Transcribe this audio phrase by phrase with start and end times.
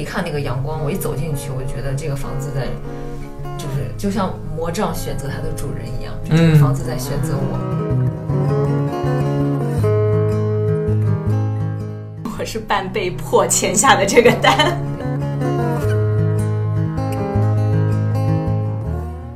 [0.00, 2.64] 一看那个阳光，我一走进去，我就觉得这个房子在，
[3.58, 7.58] 就是就像魔杖选择它的主人一样，就这个房子在选择我。
[12.38, 14.80] 我是半被迫签下的这个单。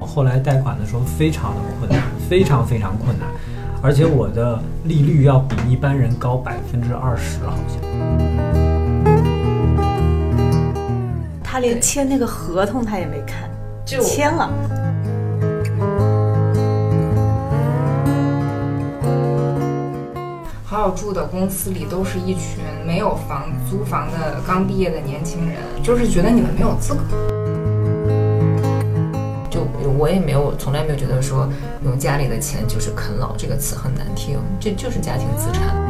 [0.00, 3.28] 我后来贷款的时候非常的困难，非常非常困难，
[3.82, 7.83] 而且我的利率要比一般人高百分之二十，好像。
[11.64, 13.49] 连签那个合同他也没看，
[13.86, 14.50] 就签了。
[20.63, 27.00] 好好住的公司里都是一群没有房租房的刚毕业的年轻人，就是觉得你们没有资格。
[29.51, 29.62] 就
[29.96, 31.49] 我也没有，从来没有觉得说
[31.82, 35.83] 用家里的钱就是啃老这个词很难听，这就是家庭资产。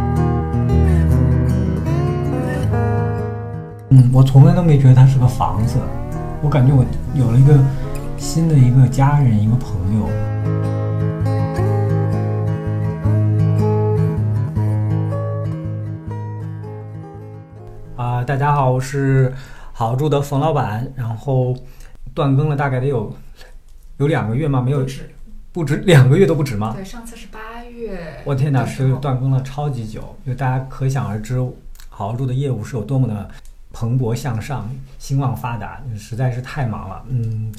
[3.97, 5.79] 嗯，我从来都没觉得它是个房子，
[6.43, 7.57] 我感觉我有了一个
[8.19, 10.09] 新的一个家人，一个朋友。
[17.95, 19.33] 啊、大家好，我是
[19.73, 21.55] 好住的冯老板，然后
[22.13, 23.15] 断更了大概得有
[23.99, 24.61] 有两个月吗？
[24.61, 24.85] 没有，
[25.53, 26.73] 不止两个月都不止吗？
[26.75, 28.21] 对，上次是八月。
[28.25, 31.39] 我天哪，是断更了超级久，就大家可想而知，
[31.89, 33.31] 好好住的业务是有多么的
[33.75, 37.05] 蓬勃向上、兴旺发达，实在是太忙了。
[37.09, 37.53] 嗯，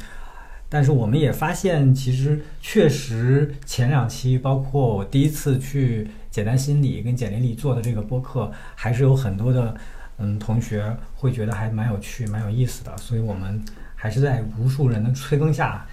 [0.70, 9.76] 但是我们也发现，其实确实前两期，包括我第一次去简单心理跟简历里做的这个播客，还是有很多的
[10.18, 13.62] 嗯同学会觉得还蛮有趣、蛮有意思的，所以我们
[13.94, 15.86] 还是在无数人的催更下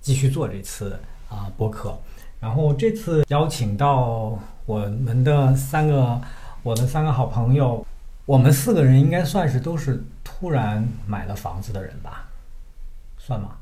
[0.00, 1.98] 继续做这次啊、播客。
[2.38, 6.20] 然后这次邀请到我们的三个，
[6.62, 7.86] 我的三个好朋友，
[8.24, 12.28] 我们四个人应该算是都是突然买了房子的人吧，
[13.18, 13.56] 算吗？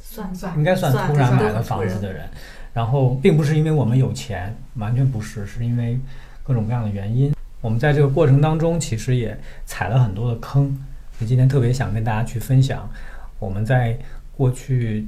[0.00, 2.28] 算算应该算算突然买了房子的人。
[2.74, 5.98] 然后并不是因为我们有钱，完全不是，是因为
[6.42, 7.34] 各种各样的原因。
[7.60, 10.68] 我们在这个过程当中，其实也踩了很多的坑。
[11.18, 12.88] 所以今天特别想跟大家去分享，
[13.38, 13.98] 我们在
[14.36, 15.06] 过去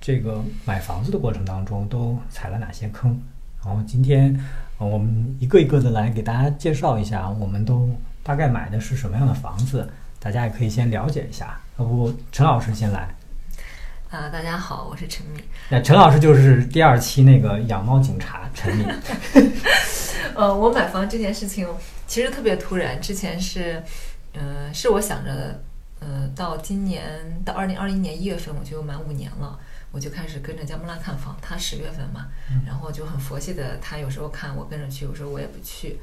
[0.00, 3.20] 这个买房子的过程当中都踩了哪些坑。
[3.64, 4.38] 然后今天
[4.78, 7.90] 呃我们一个一个的来给大家介绍一下，我们都
[8.22, 9.88] 大概买的是什么样的房子，
[10.18, 11.60] 大家也可以先了解一下。
[11.78, 13.08] 要不陈老师先来。
[14.10, 15.42] 啊、大家好，我是陈敏。
[15.68, 18.86] 那陈老师就是第二期那个养猫警察陈敏，
[20.34, 21.66] 呃，我买房这件事情
[22.08, 23.80] 其实特别突然，之前是，
[24.32, 25.62] 呃，是我想着，
[26.00, 29.56] 呃，到今年到二零二一年一月份我就满五年了，
[29.92, 32.26] 我就开始跟着姜木拉看房，他十月份嘛，
[32.66, 36.00] 然后就很佛系的，他有时候看我跟着去，有时候我也不去。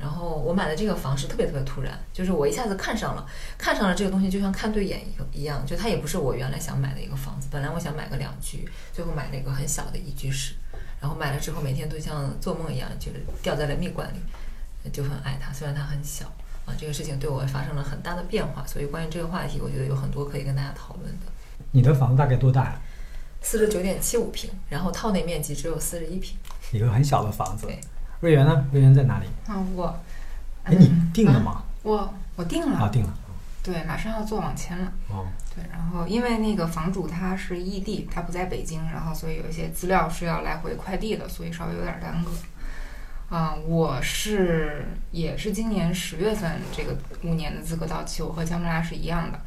[0.00, 3.26] 然后我买的这个房是特别特别突然，就是我一下子看上了，
[3.58, 5.02] 看上了这个东西就像看对眼
[5.32, 10.54] 一样，就它也不是我原来想买的一个房子，本来我想买个两居，最后买了一个很小的一居室，
[11.00, 16.24] 然后买了之后每天都像做梦一样，就是掉在了蜜罐里，就很爱它，虽然它很小
[16.64, 21.26] 啊，这个事情对我发生了很大的变化，所以关于这个话题，我觉得有很多可以跟大家讨论的。
[21.72, 22.80] 你的房子大概多大呀？
[23.42, 26.38] 四十九点七五平，然后套内面积只有四十一平。
[26.72, 27.78] 一个很小的房子对。
[28.20, 28.66] 瑞元呢？
[28.72, 29.26] 瑞元在哪里？
[29.46, 29.98] 啊，我，
[30.64, 31.62] 哎，你嗯定了吗？
[31.82, 33.14] 我我定了啊，了，定了。
[33.62, 34.92] 对，马上要做网签了。
[35.08, 42.30] 哦，对，然后因为那个房主他是异地，他不在北京，然后所以有一些资料是要来回快递的，所以稍微有点耽搁。
[43.34, 49.38] 啊、我是也是今年十月份这个五年的资格到期，我和姜木拉是一样的。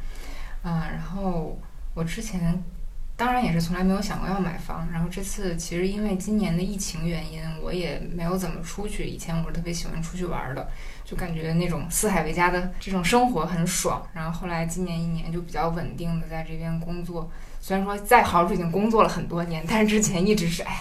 [0.64, 1.60] 啊、然后
[1.94, 2.64] 我之前
[3.16, 9.06] 当然也是从来没有想过要买房，然后这次其实因为今年的疫情原因，我也没有怎么出去。
[9.06, 10.68] 以前我是特别喜欢出去玩的，
[11.06, 14.06] 就感觉那种四海为家的这种生活很爽。
[14.14, 17.30] 然后后来今年一年就比较稳定的在这边工作，
[17.62, 20.80] 虽然说在豪住已经工作了很多年，但是之前一直是哎，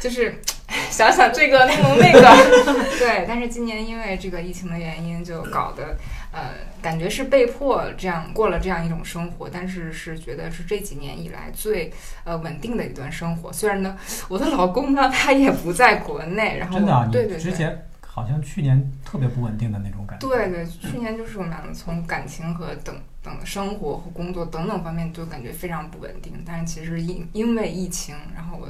[0.00, 0.42] 就是
[0.90, 2.20] 想想这个弄那个，
[2.98, 3.24] 对。
[3.28, 5.96] 但是今年因为这个疫情的原因，就搞得
[6.32, 11.92] 呃，感觉是被迫这样过了这样一种生活，但是是觉得是这几年以来最
[12.24, 13.52] 呃稳定的一段生活。
[13.52, 13.96] 虽然呢，
[14.28, 17.36] 我的老公呢他也不在国内，然后真的啊，对对对。
[17.36, 20.26] 你之前好像去年特别不稳定的那种感觉。
[20.26, 28.14] 对对，去年就是我们两个从感情和等等生活和工作等等方面就感觉非常不稳定，但是其实因因为疫情，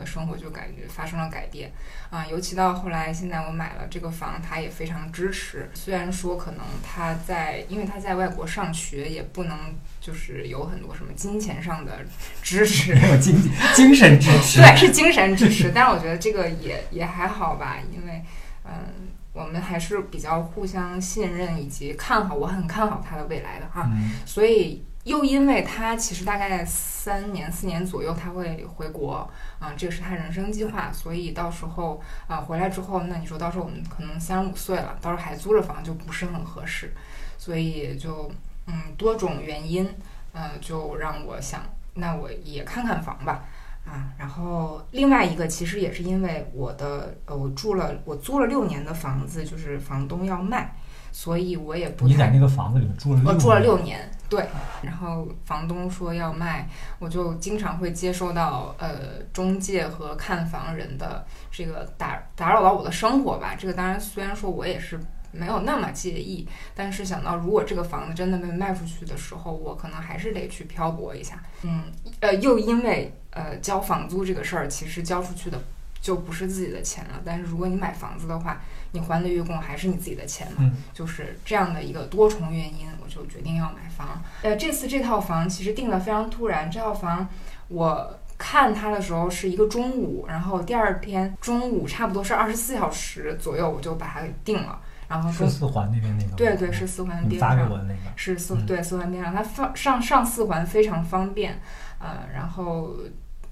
[0.03, 1.73] 的生活就感觉发生了改变
[2.11, 5.71] 啊、尤其到后来，现在我买了这个房，他也非常支持。
[5.73, 9.57] 虽然说可能他在，因为他在外国上学，也不能
[9.99, 12.01] 就是有很多什么金钱上的
[12.43, 13.35] 支持，没有精
[13.75, 14.61] 精神支持。
[14.61, 18.23] 对，是精神支持，但是我觉得这个也也还好吧，因为
[18.65, 23.89] 嗯，我们们还是比较互相信任以及看好，我很看好他的未来的哈。
[23.93, 29.29] 嗯所以又因为他其实大概三年四年左右他会回国
[29.59, 36.93] 啊、这个是他人生计划，所以到时候啊、回来之后，那你说到时候我们可能三十五岁了，到时候还租着房就不是很合适，
[37.39, 38.31] 所以就
[38.67, 39.89] 嗯多种原因，
[40.33, 41.63] 呃，就让我想，
[41.95, 43.45] 那我也看看房吧。
[43.85, 50.77] 啊，然后另外一个其实也是因为我的呃，我住了我租了六年的房子，就是房东要卖，
[51.11, 54.47] 所以我也不太你在那个房子里面住了六我住了六年，对。
[54.83, 56.67] 然后房东说要卖，
[56.99, 63.55] 我就经常会接收到呃中介和看房人的这个打打扰到我的生活吧。
[63.59, 64.99] 这个当然虽然说我也是
[65.33, 71.43] 没有那么介意，但是想到如果这个房子真的被卖出去的时候，我可能还是得去漂泊一下。
[71.61, 71.85] 嗯，
[72.21, 75.61] 呃，又因为呃交房租这个事儿，其实交出去的
[76.01, 77.21] 就不是自己的钱了。
[77.25, 78.61] 但是如果你买房子的话，
[78.93, 80.59] 你还的月供还是你自己的钱嘛。
[80.61, 84.23] 嗯就是这样的一个多重原因，我就决定要买房。
[84.43, 87.29] 呃，这次这套房其实定的非常突然，这套房
[87.69, 94.81] 我看它的时候是一个中午，然后第二天中午差不多是二十四小时左右，我就把它给定了。
[95.09, 101.61] 然后中是四环那边那个，对对是四环边上发给我，那个，是四嗯对四环边上，它放上上四环非常方便，
[101.99, 102.97] 呃，然后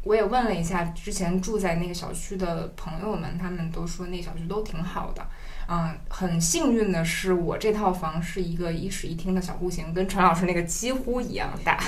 [0.02, 5.26] 我也问了一下之前住在那个小区的朋友们，他们都说那小区都挺好的。
[5.72, 11.78] 嗯，很幸运的是，我这套房是一个一室一厅的小户型，跟陈老师那个几乎一样大。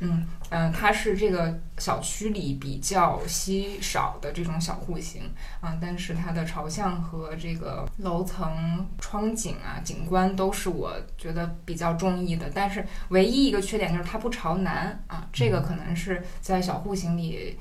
[0.00, 5.22] 嗯嗯，它是这个小区里比较稀少的这种小户型
[5.60, 12.50] 啊、但是它的朝向和这个楼层窗景啊、景观都是我觉得比较中意的。
[12.52, 17.56] 但是唯一一个缺点就是它不朝南啊，这个可能是在小户型里，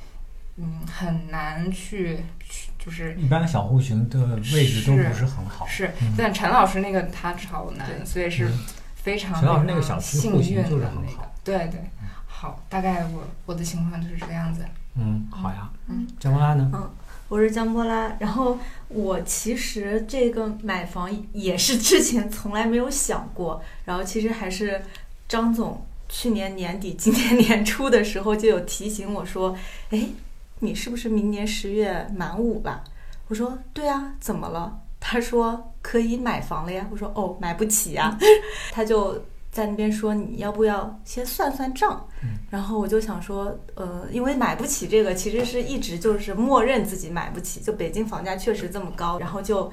[0.58, 2.20] 嗯，很难去
[2.50, 4.20] 去就是一般小户型的
[4.54, 5.66] 位置都不是很好。
[5.68, 8.60] 是嗯，但陈老师那个他朝南，所以是嗯
[8.96, 11.82] 非常陈老师那个小区幸户型运的就是很那个好，对对。
[12.28, 14.66] 好，大概我我的情况就是这个样子。
[14.96, 15.70] 嗯，好呀。
[15.88, 16.70] 嗯，江波拉呢？
[16.74, 16.90] 嗯
[17.30, 18.60] 我是江波拉，然后
[18.90, 24.82] 我其实这个买房也是之前从来没有想过，然后其实还是
[25.30, 29.58] 张总去年年底、今年年初的时候就有提醒我说，
[29.92, 30.10] 哎，
[30.64, 32.84] 你是不是明年十月满五了？
[33.28, 34.80] 我说对啊，怎么了？
[35.00, 36.88] 他说可以买房了呀。
[36.92, 38.16] 我说哦，买不起呀。
[38.72, 39.20] 他就
[39.52, 42.08] 在那边说你要不要先算算账？
[42.52, 49.72] 然后我就想说，呃，因为买不起这个，其实是一直就是默认自己买不起，就北京房价确实这么高，然后就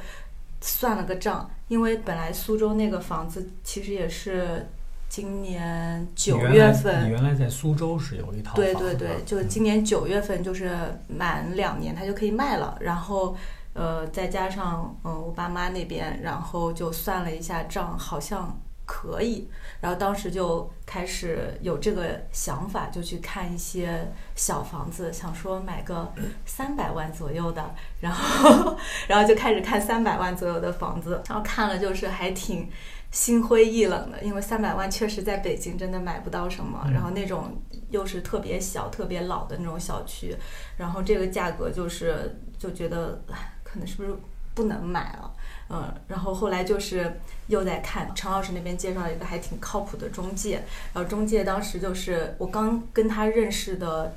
[0.62, 4.66] 算了个账，因为本来苏州那个房子其实也是
[5.08, 10.70] 今年九月份你原来在苏州是有一套房对对对，就嗯今年九月份就是
[11.08, 12.76] 满两年，它就可以卖了。
[12.80, 13.34] 然后，
[13.72, 19.48] 呃，再加上嗯、呃我爸妈那边，然后就算了一下账，好像可以。
[19.80, 26.12] 然后当时就开始有这个想法，就去看一些小房子，想说买个
[26.44, 28.76] 三百万左右的，然后
[29.08, 32.68] 然后就开始看三百万左右的房子，然后看了就是还挺。
[33.10, 37.60] 心灰意冷的，因为三百万确实在北京真的买不到什么，嗯然后那种
[37.90, 40.36] 又是特别小、特别老的那种小区，
[40.76, 44.14] 然后这个价格就是就觉得唉可能是不是
[44.54, 45.32] 不能买了，
[45.70, 54.14] 嗯，然后后来就是又在看陈老师那边介绍了一个还挺靠谱的中介，然后中介当时就是我刚跟他认识的。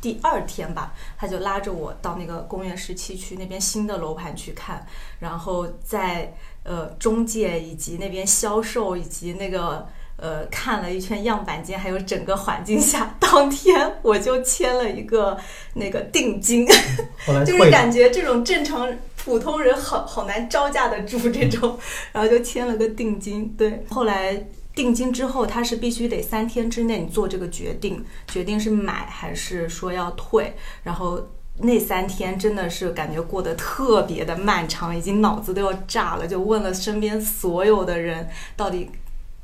[0.00, 4.84] 第二天吧，他就拉着我到那个公园十七区那边新的楼盘去看，
[5.20, 15.36] 然后在呃中介以及那边销售以及那个呃看了一圈样板间，还有整个环境下， 当天我就签了一个
[15.74, 16.66] 那个定金，
[17.46, 21.78] 就是感觉这种正常普通人好好难招架得住这种，
[22.12, 23.48] 然后就签了个定金。
[23.56, 31.28] 对，后来定金之后，他是必须得三天之内你做这个决定，决定是买还是说要退，然后。
[31.58, 38.90] 那三天真的是感觉过得特别的漫长，已经脑子都要炸了，就问了身边所有的人，到底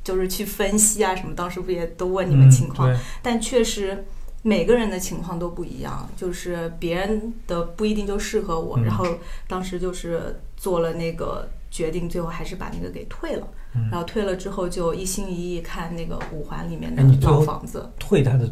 [0.03, 1.35] 就是去分析啊什么。
[1.35, 2.91] 当时不也都问你们情况？
[2.91, 4.05] 嗯但确实
[4.41, 8.77] 每个人的情况都不一样，就是别人的不一定就适合我。
[8.79, 9.05] 嗯然后
[9.47, 13.47] 当时就是做了那个决定，最后还是把那个给退了。
[13.75, 17.87] 嗯然后退了之后，就一心一意看那个五环里面的老房子。
[17.99, 18.49] 退它的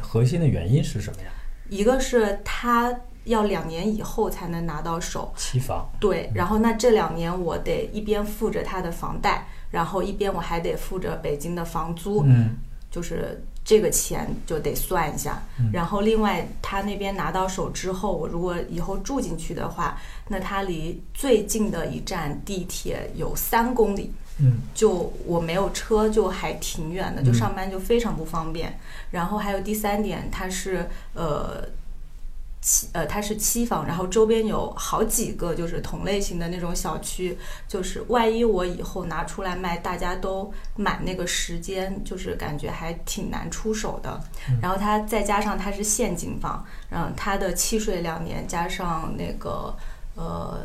[0.00, 1.28] 核心的原因是什么呀？
[1.68, 2.94] 一个是他
[3.24, 5.88] 要两年以后才能拿到手，期房。
[5.98, 12.56] 对，然后那这两年我得一边付着他的房贷，然后一边我还得付着北京的房租，嗯
[12.90, 15.70] 就是这个钱就得算一下嗯。
[15.72, 24.12] 然后另外他那边拿到手之后，我如果以后住进去的话，那他离最近的一站地铁有三公里。
[24.38, 28.78] 嗯就我没有车，就还挺远的，就嗯上班就非常不方便。
[29.12, 31.64] 然后还有第三点，它是呃
[32.60, 37.38] 期呃它是期房，然后周边有好几个就是同类型的那种小区，
[37.68, 44.20] 就是万一我以后拿出来卖，大家都买那个时间，就是感觉还挺难出手的。
[44.60, 49.76] 然后它再加上它是现金房，嗯，它的契税两年加上那个
[50.16, 50.58] 呃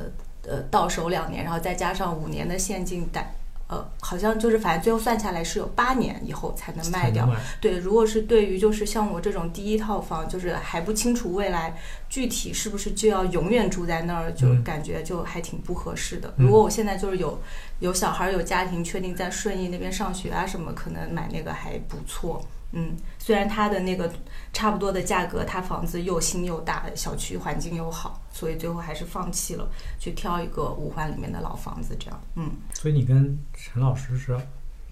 [0.48, 3.36] 呃到手两年，然后再加上五年的现金贷。
[3.70, 7.28] 呃，好像就是，反正最后算下来是有八年以后才能卖掉。
[7.28, 11.78] 卖对，如果是对于就是像我这种第一套房，就是还不清楚未来
[12.10, 16.34] 具体是不是就要永远住在那儿，就嗯感觉就还挺不合适的。
[16.38, 17.40] 嗯如果我现在就是有
[17.80, 22.44] 有小孩儿有家庭，确定在顺义那边上学啊什么，可能买那个还不错。
[22.72, 24.12] 嗯，虽然它的那个
[24.54, 29.68] 差不多的价格，它房子又新又大，小区环境又好，所以最后还是放弃了，
[30.00, 32.22] 去挑一个五环里面的老房子，这样。
[32.36, 34.38] 嗯，所以你跟陈老师是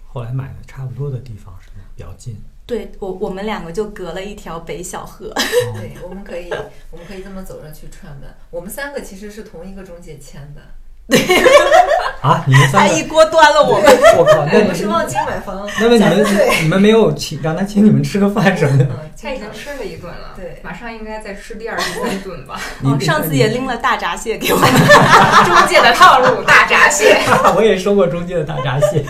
[0.08, 1.86] 后来买的差不多的地方，是吗？
[1.96, 2.36] 比较近。
[2.66, 5.28] 对我我们两个就隔了一条北小河。
[5.28, 6.50] 哦对，我们可以，
[6.92, 8.28] 我们可以这么走着去串门。
[8.50, 10.62] 我们三个其实是同一个中介签的，
[12.22, 13.86] 啊，你们他三个，一锅端了我们。
[14.18, 15.66] 我靠，那你们是望京买房。
[15.80, 16.26] 那么你们
[16.64, 18.84] 你们没有请让他请你们吃个饭什么的？
[18.86, 22.60] 嗯，他已经吃了一顿了，对马上应该再吃第二、第三顿吧。
[22.82, 24.68] 你哦，上次也拎了大闸蟹给我们。
[25.46, 27.18] 中介的套路，大闸蟹。
[27.56, 29.06] 我也收过中介的大闸蟹。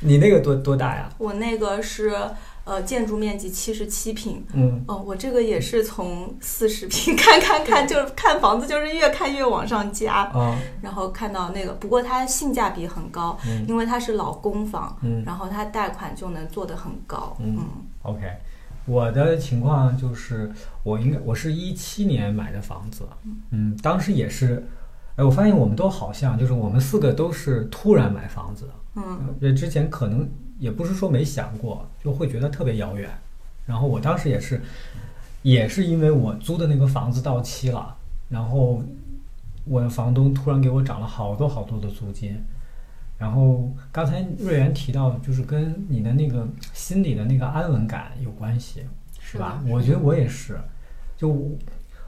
[0.00, 1.08] 你那个多多大呀？
[1.18, 2.12] 我那个是
[2.66, 13.64] 呃建筑面积七十七平，嗯，哦，我这个也是从四十平 看看看，就是看房子就是越看越往上加，啊，然后看到那个，不过它性价比很高，嗯。
[13.68, 15.22] 因为它是老公房，嗯。
[15.24, 17.56] 然后它贷款就能做得很高，嗯。
[17.56, 17.66] 嗯。
[18.02, 18.20] OK，
[18.84, 20.50] 我的情况就是，
[20.82, 23.04] 我应该我是一七年买的房子，
[23.52, 24.66] 嗯，当时也是，
[25.14, 29.36] 哎，我发现我们都好像，就是我们四个都是突然买房子，嗯。
[29.40, 33.10] 这之前可能也不是说没想过，就会觉得特别遥远。
[33.66, 34.60] 然后我当时也是，
[35.42, 37.96] 也是因为我租的那个房子到期了，
[38.28, 38.82] 然后
[39.64, 42.40] 我的房东突然给我涨了好多好多的租金。
[43.18, 48.84] 然后刚才瑞元提到，就是跟你的那个心里的那个安稳感有关系，
[49.18, 49.62] 是吧？
[49.66, 50.60] 我觉得我也是，
[51.16, 51.34] 就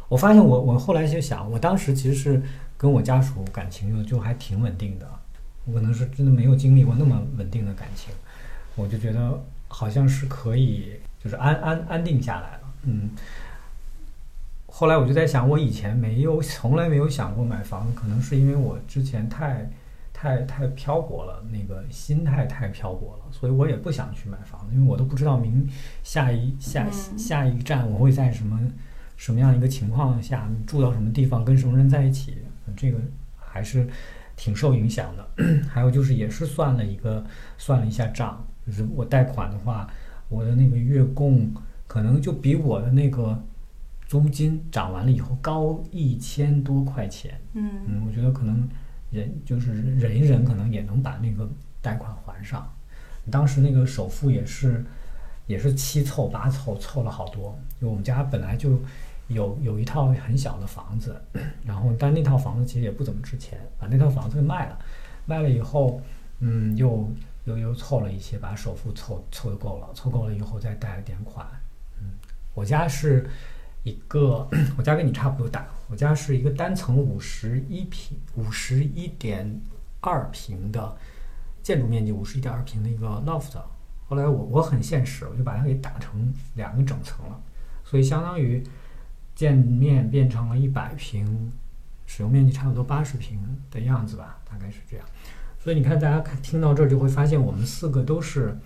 [0.09, 2.43] 我发现我我后来就想，我当时其实是
[2.77, 5.09] 跟我家属感情就就还挺稳定的，
[5.65, 8.13] 我可能是真的没有经历过那么稳定的感情，
[8.79, 10.93] 我就觉得好像是可以
[11.23, 13.11] 就是安安安定下来了，嗯。
[14.71, 19.69] 后来我就在想，我以前没有从来没有想过买房，可能是因为我之前太
[20.13, 25.69] 太太漂泊了，那个心态太漂泊了，所以我也不想去买房，因为我都不知道明
[26.05, 28.61] 下一下嗯下一站我会在什么
[29.17, 32.39] 什么样一个情况下住到什么地方，跟什么人在一起，
[32.77, 32.99] 这个
[33.37, 33.89] 还是
[34.37, 35.29] 挺受影响的。
[35.69, 37.25] 还有就是也是算了一个
[37.57, 39.89] 算了一下账，就是我贷款的话，
[40.29, 41.51] 我的那个月供
[41.87, 43.43] 可能就比我的那个
[44.07, 47.41] 租金涨完了以后高一千多块钱。
[47.55, 48.69] 嗯嗯，我觉得可能
[49.11, 51.49] 忍就是忍一忍，可能也能把那个
[51.81, 52.71] 贷款还上。
[53.31, 54.85] 当时那个首付也是
[55.47, 57.59] 也是七凑八凑，凑了好多。
[57.81, 58.79] 就我们家本来就
[59.29, 61.19] 有有一套很小的房子，
[61.65, 64.79] 然后但那套房子其实也不怎么值钱，把那套房子给卖了，
[65.25, 66.01] 卖了以后，
[66.41, 67.11] 嗯，又
[67.49, 71.47] 又又凑了一些，把首付凑凑够了，凑够了以后再贷了点款。
[72.01, 72.11] 嗯，
[72.55, 73.29] 我家是
[73.85, 79.61] 一个， 我家跟你差不多大，我家是一个单层五十一平，五十一点
[80.01, 80.97] 二平的
[81.63, 83.59] 建筑面积五十一点二平的一个 loft。
[84.09, 87.41] 后来我我很现实，我就把它给打成两个整层了，
[87.85, 88.63] 所以相当于
[89.35, 91.53] 建面变成了一百平，
[92.07, 93.39] 使用面积差不多八十平
[93.71, 95.07] 的样子吧，大概是这样。
[95.61, 98.57] 所以你看，大家看听到这儿就会发现，我们四个都是，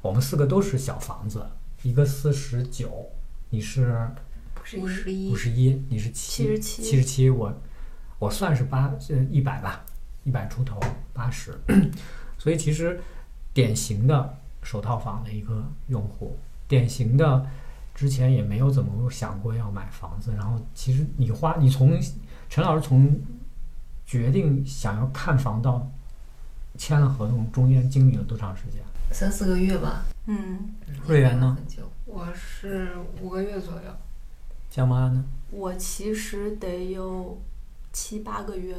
[0.00, 1.44] 我们四个都是小房子，
[1.82, 3.10] 一个四十九，
[3.50, 4.10] 你是
[4.78, 5.30] 五十一。
[5.30, 6.96] 五，十一，你是七77七。
[6.96, 7.54] 十七，我
[8.18, 9.84] 我算是八呃一百吧，
[10.24, 10.80] 一百出头
[11.12, 11.58] 八十，
[12.38, 12.98] 所以其实
[13.52, 16.36] 典型的首套房的一个用户，
[16.66, 17.46] 典型的
[17.94, 21.98] 之前也没有怎么想过要买房子，然后其实你花你从
[22.48, 23.20] 陈老师从
[24.06, 25.90] 决定想要看房到
[26.78, 28.80] 签了合同，中间经历了多长时间？
[29.10, 30.04] 三四个月吧。
[30.26, 31.56] 嗯，嗯瑞元呢？
[31.58, 31.90] 很久。
[32.06, 33.92] 我是五个月左右。
[34.70, 35.24] 江妈呢？
[35.50, 37.38] 我其实得有
[37.92, 38.76] 七八个月，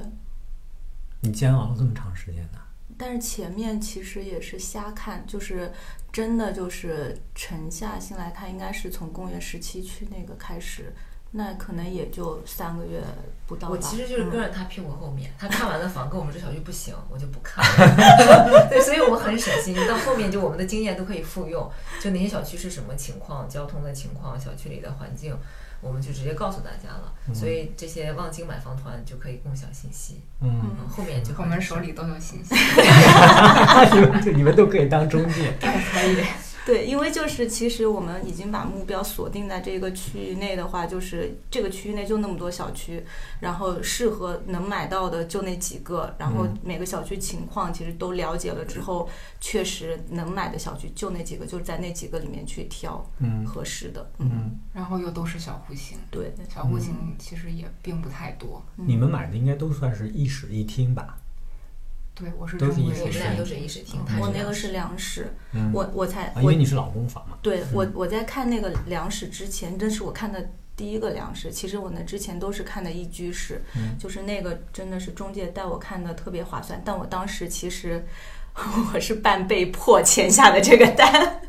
[1.19, 2.59] 你煎熬了这么长时间呢？
[2.97, 5.71] 但是前面其实也是瞎看，就是
[6.11, 10.93] 真的就是沉下心来看，应该是从公元十七区那个开始，
[11.31, 12.99] 那可能也就三个月
[13.45, 13.75] 不到吧。
[13.75, 18.67] 我其实就是嗯跟着他屁股后面，他看完了房跟我们这小区不行，我就不看了。
[18.69, 21.69] 对，所以我们很省心，到后面就我们的经验都可以复用，
[22.01, 25.37] 就哪些小区是什么情况，交通的情况，小区里的环境，
[25.81, 27.13] 我们就直接告诉大家了。
[27.31, 32.55] 所以这些望京买房团就可以共享信息，嗯，嗯，后面就我们手里都有信息，
[33.93, 35.53] 你们你们都可以当中介。
[35.61, 36.25] 可以。
[36.69, 43.03] 对，因为就是其实我们已经把目标锁定在这个区域内的话，就是这个区域内就那么多小区，
[43.39, 49.09] 然后适合能买到的就那几个，然后嗯每个小区情况其实都了解了之后，
[49.41, 54.07] 确实能买的小区就那几个，就是在那几个里面去挑嗯合适的。
[54.19, 58.63] 嗯，然后又都是小户型，对，小户型其实也并不太多。
[58.75, 61.17] 你们买的应该都算是一室一厅吧？
[62.19, 67.37] 对，我是都是正规的一室一厅我们俩都是一室厅，他我那个是两室，嗯，我我才因为你是老公房嘛。
[67.41, 71.49] 对我我在看那个两室之前，这是我看的第一个两室。
[71.49, 76.81] 其实我那之前都是看的一居室，嗯就是那个真的是中介带我看的特别划算。
[76.83, 78.05] 但我当时其实
[78.93, 81.41] 我是半被迫签下的这个单。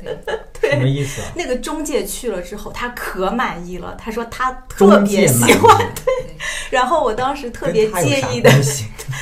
[0.60, 1.32] 对， 什么意思啊？
[1.34, 5.92] 那个中介去了之后，他可满意了，他说他特别喜欢。
[5.94, 6.36] 对，
[6.70, 8.50] 然后我当时特别介意的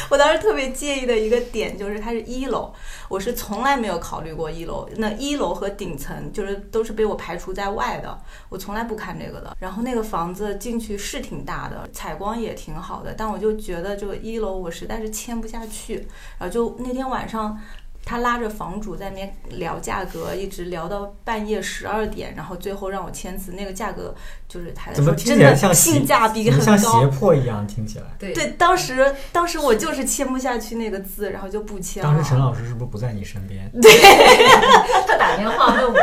[0.08, 2.72] 我当时特别介意的一个点就是它是一楼，
[3.08, 4.88] 我是从来没有考虑过一楼。
[4.96, 9.56] 那一楼和顶层就是都是被我排除在外的，我从来不看这个的。
[9.58, 16.06] 然后那个房子进去是挺大的，采光也挺好的，但我就觉得这个一楼我实在是签不下去。
[16.38, 17.60] 然后就那天晚上。
[18.04, 23.52] 他拉着房主在那边聊价格，一直聊到半夜十二点，然后最后让我签字。
[23.52, 24.14] 那个价格
[24.48, 27.66] 就是他怎么说真的听起来像性胁价比很怎么像胁高，迫一样？
[27.66, 28.04] 听起来。
[28.18, 32.08] 对对，当时当时我就是签不下去那个字，然后就不签了。
[32.08, 33.70] 当时陈老师是不是不在你身边？
[33.82, 33.92] 对
[35.06, 35.98] 他打电话问我，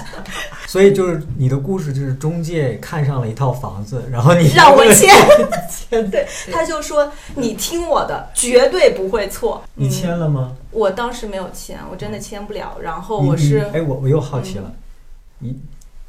[0.68, 5.14] 所以就是你的故事就是中介看上了一套房子，然后你让我签，
[5.70, 9.64] 签，对，他就说你听我的，绝对不会错。
[9.74, 10.52] 你嗯签了吗？
[10.70, 12.76] 我当时没有签，我真的签不了。
[12.82, 14.70] 然后你我是你哎，我我又好奇了，
[15.38, 15.58] 你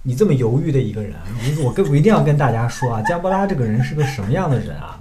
[0.02, 5.00] 你这么犹豫的一个人，你我跟我一定要跟大家说啊，加波拉这个人是个什么样的人啊？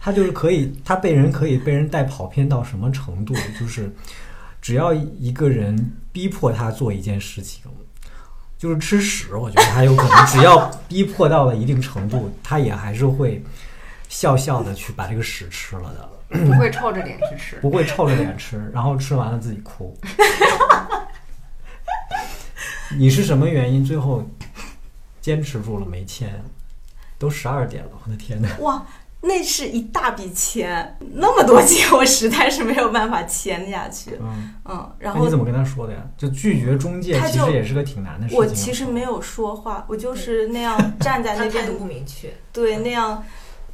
[0.00, 3.34] 他就是可以，他被人可以被人带跑偏到什么程度？
[3.58, 3.90] 就是
[4.60, 7.62] 只要一个人逼迫他做一件事情，
[8.58, 13.42] 就是吃屎，我觉得他有可能，只要逼迫到了一定程度，他也还是会
[14.10, 16.10] 笑笑的去把这个屎吃了的。
[16.44, 17.56] 不会臭着脸去吃。
[17.56, 19.96] 不会臭着脸吃，然后吃完了自己哭。
[22.98, 24.22] 你是什么原因最后
[25.20, 26.42] 坚持住了没签？
[27.18, 28.48] 都十二点了，我的天哪！
[28.58, 28.84] 哇，
[29.22, 34.18] 那是一大笔钱，那么多钱，我实在是没有办法签下去。
[34.20, 36.00] 嗯，嗯，然后那你怎么跟他说的呀？
[36.18, 38.38] 就拒绝中介，他其实也是个挺难的事情。
[38.38, 43.24] 我其实没有说话，我就是那样站在那边 他态度不明确，对，那样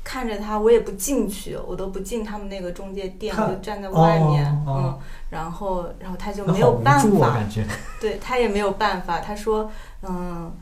[0.04, 4.98] 看着他，我也不进去，我都不进他们那个中介店，我就站在外面，哦哦嗯，
[5.30, 7.38] 然后然后他就没有办法。
[8.00, 9.70] 对他也没有办法，他说，
[10.02, 10.52] 嗯。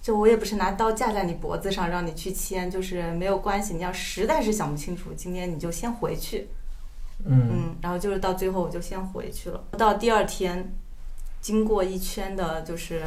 [0.00, 3.74] 就我也不是拿刀架在你脖子上让你去签，就是没有关系。
[3.74, 6.48] 你要实在是想不清楚，今天你就先回去。
[7.26, 9.60] 嗯嗯，然后就是到最后我就先回去了。
[9.76, 10.72] 到第二天，
[11.42, 13.02] 经过一圈的就是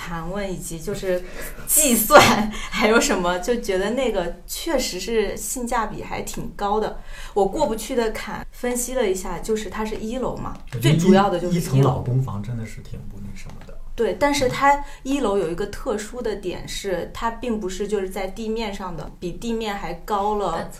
[0.00, 1.22] 盘问以及就是
[1.66, 2.18] 计算，
[2.70, 6.98] 还有什么，就觉得那个确实是性价比还挺高的。
[7.34, 11.98] 我过不去的坎，分析了一下，就是它是一楼嘛，最主要的就是一层老。
[11.98, 13.78] 公房真的是挺不那什么的。
[13.94, 20.70] 对，但是它一楼有一个特殊的点是，它并不是就是在地面上的，比地面还高了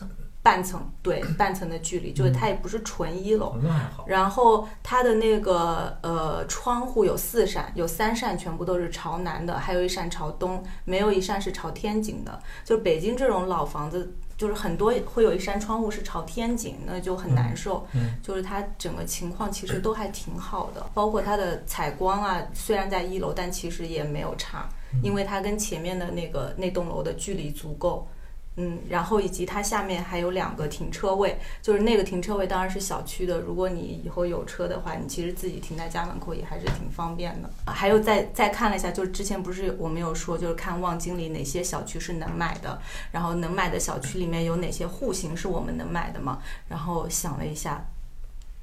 [0.43, 3.51] 半层，对， 半层的距离，就是它也不是纯一楼。
[3.51, 4.05] 哦，那还好。
[4.07, 12.41] 然后它的那个呃窗户有四扇，有三扇全部都是朝南的，还有一扇朝东，没有一扇是朝天井的。
[12.65, 17.87] 就是北京这种老房子，就是很多会有一扇窗户是朝天井，那就很难受。
[17.93, 24.67] 嗯就是它整个情况其实都还挺好的，包括它的采光啊，虽然在一楼，但其实也没有差，
[25.03, 28.09] 因为它跟前面的那个那栋楼的距离足够。
[28.57, 33.41] 嗯，然后以及它下面还有两个停车位，就是那个停车位当然是小区的。
[33.41, 37.49] 如果你以后有车的话，你其实自己停在家门口也还是挺方便的。
[37.67, 42.83] 还有再再看了一下，就是之前不是我们有说，就是看望京里哪些小区是能买的，
[43.13, 46.43] 然后能买的小区里面有哪些户型是我们能买的嘛？
[46.69, 47.87] 然后想了一下，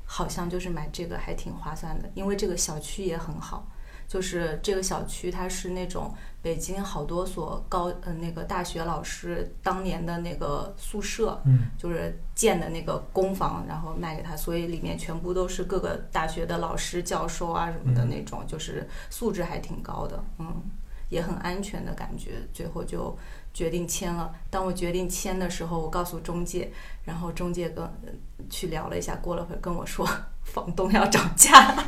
[0.06, 3.66] 好像就是买这个还挺划算的，因为这个小区也很好。
[4.08, 20.64] 就是这个小区它是那种北京好多所高呃那个大学老师当年的那个宿舍，嗯就是建的那个公房，然后卖给他，所以里面全部都是各个大学的老师、教授啊什么的嗯那种，就是素质还挺高的，嗯，
[21.10, 22.36] 也很安全的感觉。
[22.54, 23.18] 最后就
[23.54, 24.34] 决定签了。
[24.50, 26.72] 当我决定签的时候，我告诉中介，
[27.04, 28.14] 然后中介跟呃
[28.50, 30.08] 去聊了一下，过了会儿跟我说
[30.44, 31.76] 房东要涨价。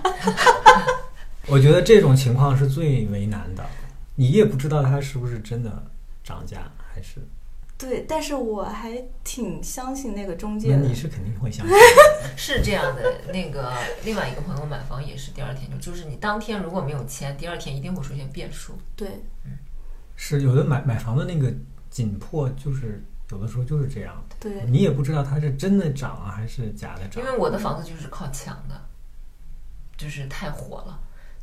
[1.51, 3.65] 我觉得这种情况是最为难的，
[4.15, 5.83] 你也不知道它是不是真的
[6.23, 7.19] 涨价，还是
[7.77, 10.93] 对，但是我还挺相信那个中介的那你。
[10.93, 11.75] 是肯定会相信。
[12.35, 13.71] 是这样的，那个
[14.03, 18.77] 另外一个朋友买房也是第二天就，就是你当天如果没有签，第二天一定会出现变数。
[18.95, 19.07] 对，
[20.15, 21.51] 是有的买买房的那个
[21.89, 27.31] 紧迫，就是有的时候就是这样，对，你也不知道它是真的涨啊还是假的涨因。
[27.31, 28.79] 为我的房子就是靠抢的，
[29.97, 30.99] 就是太火了。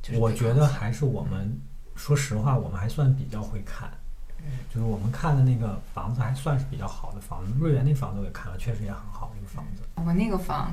[0.06, 1.60] 就是我觉得还是我们，
[1.96, 3.90] 说实话，我们还算比较会看。
[4.38, 9.82] 嗯就是我们看的那个房子还算是比较好的房子，瑞园那房子我也看了，确实也很好那个房子。
[9.96, 10.72] 我那个房，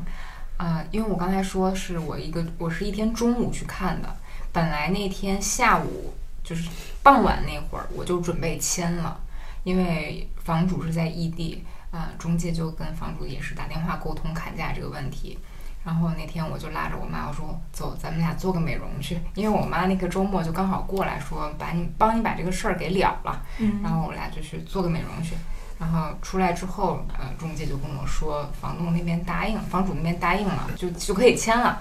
[0.57, 4.15] 啊、因为我刚才说是我一个，我是一天中午去看的，
[4.51, 6.69] 本来那天下午就是
[7.01, 9.19] 傍晚那会儿我就准备签了，
[9.63, 15.39] 因为房主是在异地，啊、中介就跟房主也是打电话沟通砍价这个问题。
[15.85, 23.41] 然后那天我就拉着我妈，我说走，咱们俩做个美容去，因为我妈那个周末就刚好过来说，把你帮你把这个事儿给了了。
[23.59, 25.35] 嗯然后我俩就去做个美容去。
[25.79, 31.77] 然后出来之后，呃，中介就跟我说，房东那边答应，房主那边答应了，就就可以签了。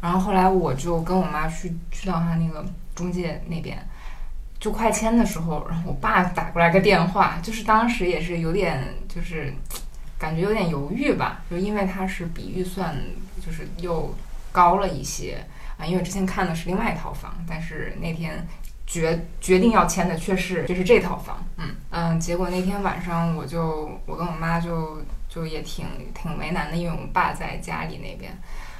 [0.00, 2.64] 然后后来我就跟我妈去去到他那个
[2.94, 3.78] 中介那边，
[4.58, 9.54] 就快签的时候，然后我爸打过来个电话，就是当时也是有点就是
[10.18, 12.96] 感觉有点犹豫吧，就因为他是比预算
[13.44, 14.14] 就是又
[14.52, 15.44] 高了一些。
[15.76, 18.46] 啊，因为之前看的是另外一套房，但是那天
[18.86, 21.74] 决决定要签的却是就是这套房，嗯。
[21.90, 28.36] 嗯，结果那天晚上我就我跟我妈就就也挺挺为难的，因为我爸在家里那边，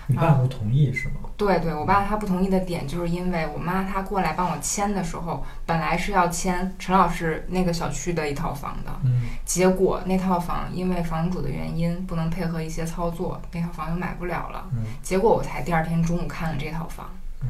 [0.07, 1.15] 你爸不同意是吗？
[1.37, 14.67] 对对，我爸他不同意的点就是因为我妈她过来帮我签的时候，本来是要签陈老师那个小区的一套房的，嗯，结果那套房因为房主的原因不能配合一些操作，那套房又买不了了。
[14.75, 17.11] 嗯结果我才第二天中午看了这套房，
[17.43, 17.49] 嗯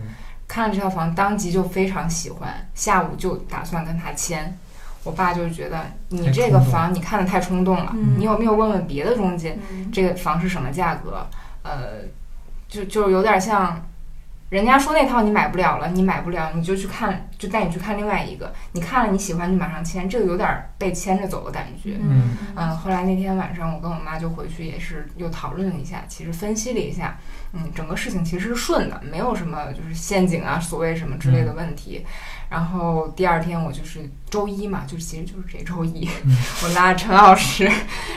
[0.49, 4.57] 看了这套房，当即就非常喜欢，下午就打算跟他签。
[5.03, 11.27] 我爸就觉得你这个房你看的太冲动了，嗯你有没有问问别的中介，嗯这个房是什么价格？
[11.63, 12.03] 呃，
[12.75, 13.81] 就就有点像，
[14.51, 21.95] 人家说那套你买不了了，你买不了，你就去看，就带你去看另外一个，你看了你喜欢就马上签，这个有点被牵着走的感觉。
[22.01, 27.17] 嗯嗯，后来那天晚上我跟我妈就回去也是又讨论了一下，其实分析了一下，
[27.53, 32.05] 嗯，整个事情其实是顺的，没有什么就是陷阱啊、所谓什么之类的问题。
[32.49, 36.09] 然后第二天我就是周一嘛，就其实就是这周一，
[36.63, 37.71] 我拉着陈老师，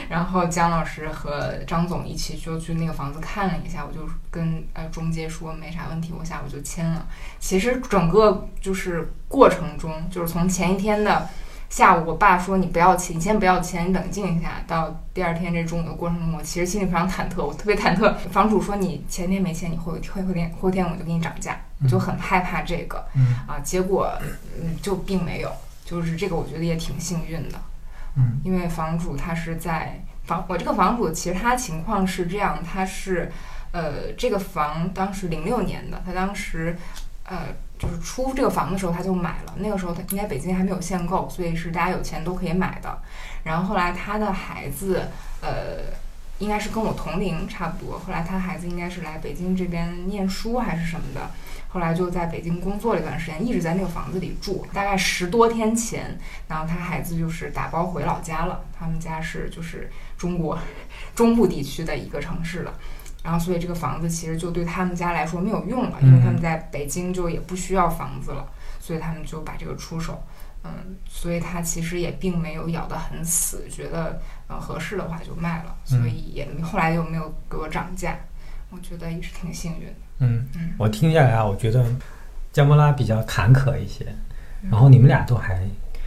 [0.09, 7.05] 然后姜老师和张总一起就去那个房子看了一下，我就跟呃中介说没啥问题，我下午就签了。
[7.39, 11.29] 其实整个就是过程中，就是从前一天的
[11.69, 14.63] 下午，我爸说你不要钱，你先不要钱，你冷静一下。
[14.65, 18.13] 到第二天这中午的过程中，我其实心里非常忐忑，我特别忐忑。
[18.31, 23.59] 房主说你前天没钱，你后后后天后天我就给你涨价，我就很害怕这个嗯啊。
[23.63, 24.11] 结果
[24.61, 25.51] 嗯就并没有，
[25.85, 27.59] 就是这个我觉得也挺幸运的。
[28.15, 33.31] 嗯因为房主他是在房，我这个房主其实他情况是这样，他是，
[33.71, 36.75] 呃，这个房当时零六年的，他当时，
[37.25, 37.37] 呃，
[37.77, 42.99] 就是出这个房的时候他就买了，那个时候他应该北京还没有限购，所以是大家有钱都可以买的。
[43.43, 45.07] 然后后来他的孩子，
[45.41, 45.93] 呃，
[46.39, 51.29] 应该是跟我同龄差不多，后来他孩子应该是来北京这边念书还是什么的。
[51.69, 54.65] 后来就在北京工作了一段时间，一直在那个房子里住。
[54.73, 60.57] 大概十多天前，然后他孩子就是打包回老家了，他们家是就是中国
[61.13, 62.73] 中部地区的一个城市了。
[63.23, 68.47] 然后，所以这个房子其实就对他们家来说没有用了，因为他们在北京就也不需要房子了，
[68.79, 70.23] 所以他们就把这个出手。
[70.63, 78.17] 嗯，所以他其实也并没有咬得很死，觉得呃合适的话就卖了，所以也后来又没有给我涨价，
[78.69, 79.93] 我觉得也是挺幸运的。
[80.19, 81.85] 嗯嗯，我听下来啊，我觉得
[82.51, 84.05] 姜波拉比较坎坷一些，
[84.69, 85.65] 然后你们俩都还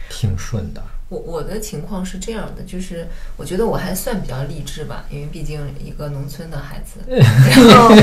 [0.09, 0.83] 挺顺的。
[1.11, 7.95] 我我的情况是这样的，就是我觉得我还算比较励志吧，因为毕竟一个农村的孩子， 然后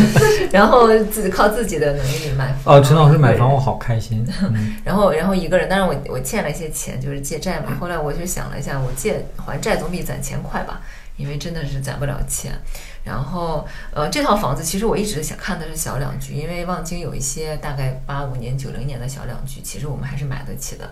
[0.53, 2.77] 然后自己靠自己的能力买房。
[2.77, 4.27] 哦，陈老师买房，我好开心。
[4.53, 7.75] 嗯然后然后一个人，当然我我欠了一些钱，就是借债嘛。
[7.81, 10.83] 后来我就想了一下，我借还债总比攒钱快吧，
[11.19, 12.59] 因为真的是攒不了钱。
[13.05, 20.91] 然后呃，这套房子其实我一直想看的是小两居，因为望京有一些大概八五年、九零年的小两居，其实我们还是买得起的。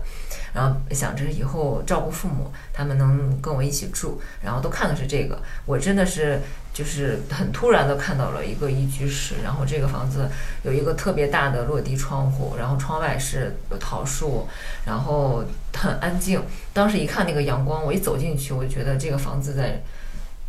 [0.54, 5.38] 然后想着以后照顾父母，他们能跟我一起住，然后都看的是这个。
[5.66, 6.40] 我真的是
[6.72, 10.30] 就是很突然的看到了一个一居室，然后这个房子
[10.62, 14.48] 有一个特别大的落地窗户，然后窗外是有桃树，
[14.86, 16.42] 然后很安静。
[16.72, 19.82] 当时一看那个阳光，我一走进去，我就觉得这个房子在。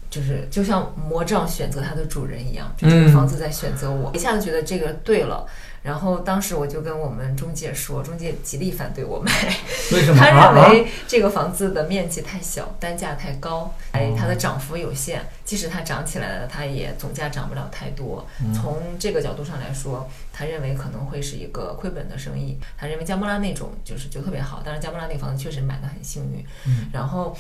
[0.10, 5.46] 就是就像魔杖选择它的主人一样，就这个房子在选择我，一下子觉得这个对了。
[5.84, 9.32] 然后当时我就跟我们中介说，中介极力反对我买，
[9.94, 10.18] 为什么？
[10.20, 15.22] 他认为这个房子的面积太小，单价太高，哎，它的涨幅有限。
[15.46, 18.28] 即使它涨起来了，它也总价涨不了太多。
[18.54, 22.60] 从这个角度上来说，他认为可能会是一个亏本的生意。
[22.78, 26.46] 他认为加莫拉那种就是就特别好，但是加莫拉那个房子确实买的很幸运。
[26.92, 27.38] 然后。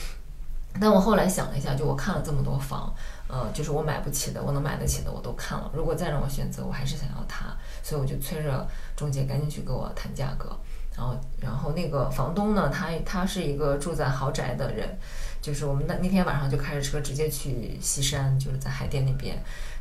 [0.79, 2.93] 但我后来想了一下，就我看了这么多房，
[3.27, 5.69] 呃，就是我买不起的，我能买得起的我都看了。
[5.73, 10.57] 如果再让我选择，我还是想要它，所以我就催着中介赶紧去跟我谈价格。
[10.95, 14.97] 然后，然后那个房东呢，他他是一个住在豪宅的人，
[15.41, 19.37] 就是我们那那天晚上就开着车直接去西山，就是在海淀那边。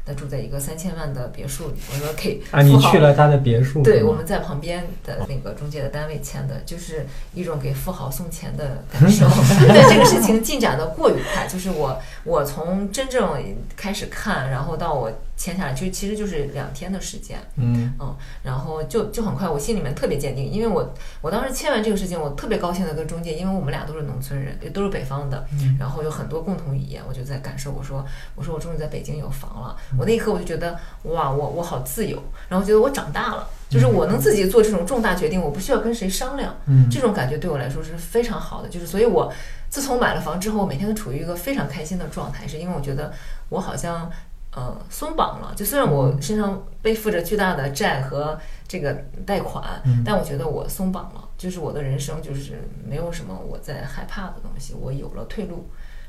[0.07, 2.41] 他住在一个三千万的别墅里，我说可以。
[2.53, 3.83] 啊，你去了他的别墅？
[3.83, 9.27] 对，我们在旁边的那个中介的单位签的，就是一种给富豪送钱的感 受。
[9.29, 13.29] 对这个事情进展的过于快，就是我我从真正
[13.77, 15.11] 开始看，然后到我。
[15.37, 17.93] 签下来就其实就是两天的时间，嗯。
[17.99, 25.47] 嗯，然后就就很快，我心里面特别坚定，因为我我当时签完这个事情，我特别高兴的跟中介，因为我们俩都是农村人，也都是北方的，
[25.79, 39.33] 然后有很多共同语言，我就在感受，我说我说我终于在北京有房了，我那一刻我就觉得哇，我我好自由，然后觉得我长大了，就是我能自己做这种重大决定，我不需要跟谁商量，嗯，这种感觉对我来说是非常好的，就是所以我
[39.71, 43.13] 自从买了房之后，我每天都处于一个非常开心的状态，是因为我觉得
[43.49, 44.11] 我好像。
[44.57, 45.53] 呃，松绑了。
[45.55, 48.95] 就虽然我身上背负着巨大的债和这个
[49.27, 51.23] 贷款，但我觉得我松绑了。
[51.37, 55.69] 就是我的人生，就是没有什么我在害怕的东西，我有了退路。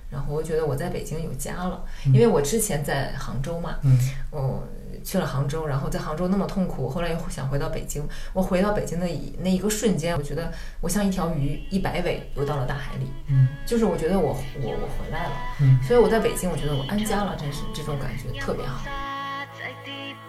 [0.10, 3.98] 然后我觉得我在北京有家了，因为我之前在杭州嘛，嗯，
[4.32, 4.64] 我
[5.04, 8.08] 去了杭州，然后在杭州那么痛苦，后来又想回到北京。
[8.34, 9.08] 我回到北京的
[9.40, 18.82] 那一个瞬间，我觉得我像一条鱼一百尾游到了大海里，嗯，就是我觉得我我我回来了，嗯，所以我在北京，我觉得我安家了，真是这种感觉特别好。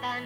[0.01, 0.23] 反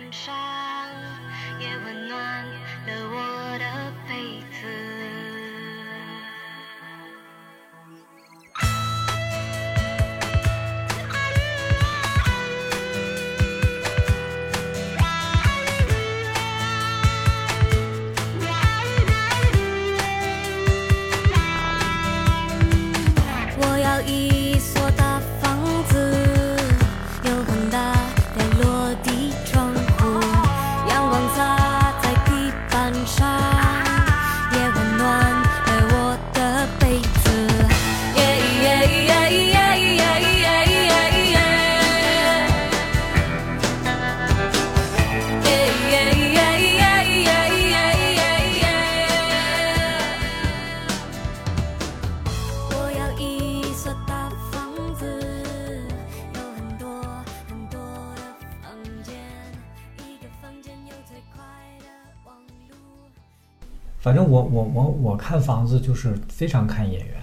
[65.23, 67.15] 看房子就是非常看眼缘，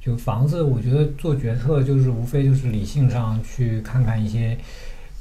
[0.00, 4.58] 就房子我觉得做决策就是无非就是理性上去看看一些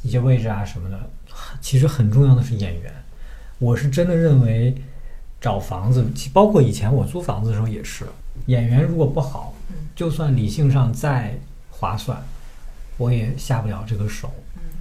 [0.01, 0.99] 一些位置啊什么的，
[1.61, 2.91] 其实很重要的是眼缘。
[3.59, 4.75] 我是真的认为
[5.39, 8.07] 找房子，包括以前我租房子的时候也是，
[8.47, 9.53] 眼缘如果不好，
[9.95, 11.37] 就算理性上再
[11.69, 12.19] 划算，
[12.97, 14.33] 我也下不了这个手。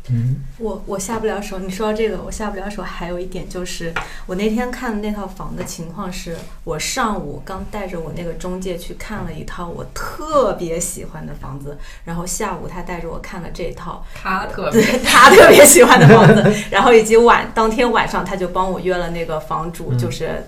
[0.08, 1.58] 嗯，我我下不了手。
[1.58, 2.82] 你说到这个，我下不了手。
[2.82, 3.92] 还有一点就是，
[4.26, 20.46] 我那天看的那套房的情况是，我上午刚带着我那个中介去看了一套我特别喜欢的房子，然后下午他带着我看了这套他特对他特别喜欢的房子，然后以及晚当天晚上他就帮我约了那个房主，就是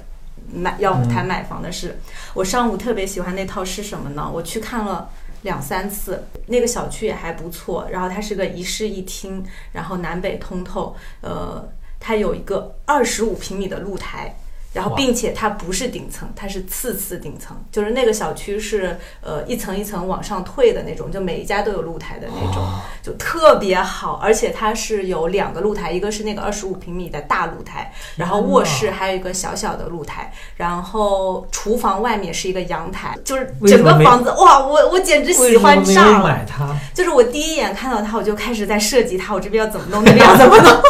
[0.52, 2.00] 买要谈买房的事。
[2.34, 4.28] 我上午特别喜欢那套是什么呢？
[4.32, 5.10] 我去看了。
[5.42, 11.68] 两三次，那个小区也还不错，然后它是个一室一厅，然后南北通透，呃，
[12.00, 14.34] 它有一个二十五平米的露台，
[14.72, 22.66] 然后并且它不是顶层，它是次次顶层，就是那个小区是呃一层一层往上退的那种，就每一家都有露台的那种，
[23.02, 36.28] 就特别好，而且它是有两个露台，一个是那个二十五平米的大露台，然后卧室还有一个小小的露台，然后厨房外面是一个阳台，就是整个房子哇，我我简直为喜欢上了。
[36.28, 36.74] 买它？
[36.94, 40.82] 就是我第一眼看到它，我就开始在设计它，我这边要怎么弄，那边要怎么弄。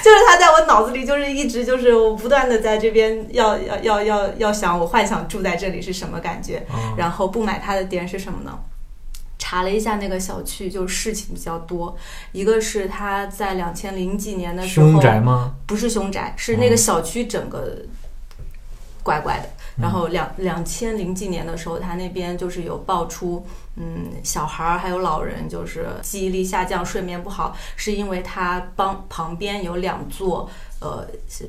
[0.04, 6.58] 就是他在我脑子里，就是一直就是我不断的在这边要要要要要想，我幻想住在这里是什么感觉。
[6.70, 8.58] 啊然后不买它的点是什么呢？
[9.38, 11.96] 查了一下那个小区，就是事情比较多。
[12.32, 15.54] 一个是他在两千零几年的时候，凶宅吗？
[15.66, 17.76] 不是凶宅，是那个小区整个
[19.02, 19.48] 怪怪的。
[19.80, 31.06] 然后两两千零几年的时候，他那边就是有爆出，嗯，小孩儿还有老人就是记忆力下降、睡眠不好，是因为他帮旁边有两座呃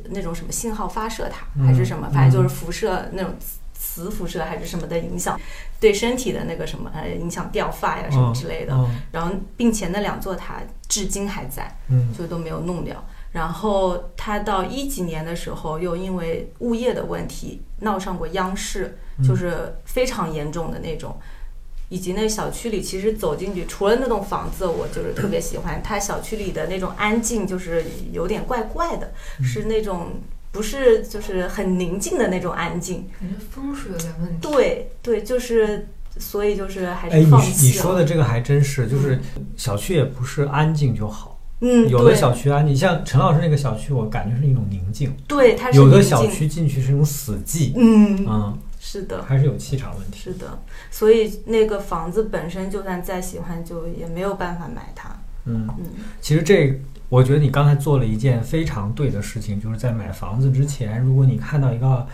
[0.10, 3.34] 那种什么信号发射塔还是什么，反正就是辐射那种
[3.74, 5.40] 磁辐射还是什么的影响，
[5.80, 8.74] 对身体的那个什么呃影响掉发呀什么之类的。
[8.74, 11.76] 嗯然后，并且那两座塔至今还在。
[11.90, 13.04] 嗯就都没有弄掉。
[13.32, 21.16] 然后他到一几年的时候，又因为物业的问题闹上过央视，就是非常严重的那种。
[21.90, 29.12] 以及那小区里，其实走进去，除了那栋房子，我就是特别喜欢它小区里的那种安静，就是有点怪怪的，
[29.44, 30.22] 是那种
[30.54, 33.10] 不是就是很宁静的那种安静。
[33.20, 34.38] 感觉风水有点问题。
[34.42, 37.62] 对对，就是所以就是还哎，你是放弃了。
[37.62, 39.20] 你说的这个还真是，就是
[39.58, 41.31] 小区也不是安静就好，
[41.62, 49.24] 嗯，有的小区啊，你，像陈老师那个小区，我感觉是一种宁静；对它是有的小区进去是一种死寂，嗯，嗯，是的。
[49.24, 50.20] 还是有气场问题。
[50.20, 55.10] 是的，所以那个房子本身就算再喜欢，就也没有办法买它。
[55.46, 55.86] 嗯，嗯
[56.20, 62.08] 其实这，我觉得你刚才做了一件非常对的事情，就是在买房子之前，如果你看到一个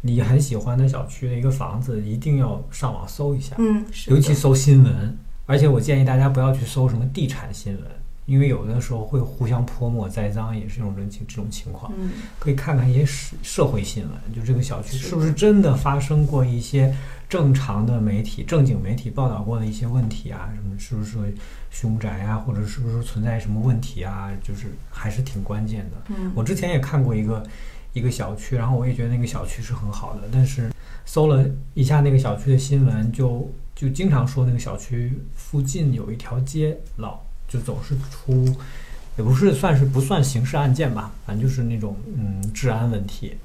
[0.00, 5.18] 你很喜欢的小区的一个房子，一定要上网搜一下，嗯，是尤其搜新闻。
[5.44, 7.82] 而且我建议大家不要去搜什么地产新闻，
[8.26, 11.92] 因为有的时候会互相泼墨栽赃，也是一种人情这种情况。
[11.98, 16.94] 嗯可以看看一些社社会新闻，就这个小区是是不是真的发生过一些
[17.28, 20.50] 正常的媒体、正经媒体报道过的一些问题啊？
[20.54, 21.34] 什么是不是
[21.70, 24.30] 凶宅啊，或者是不是存在什么问题啊？
[24.42, 25.96] 就是还是挺关键的。
[26.08, 27.44] 嗯我之前也看过一个
[27.92, 30.70] 一个小区，然后我也觉得那个小区是很好的，但是
[31.04, 38.56] 搜了一下那个小区的新闻，就就经常说那个小区附近有一条街老就总是出，
[39.18, 43.36] 也不是算是不算刑事案件吧，反正就是那种嗯治安问题。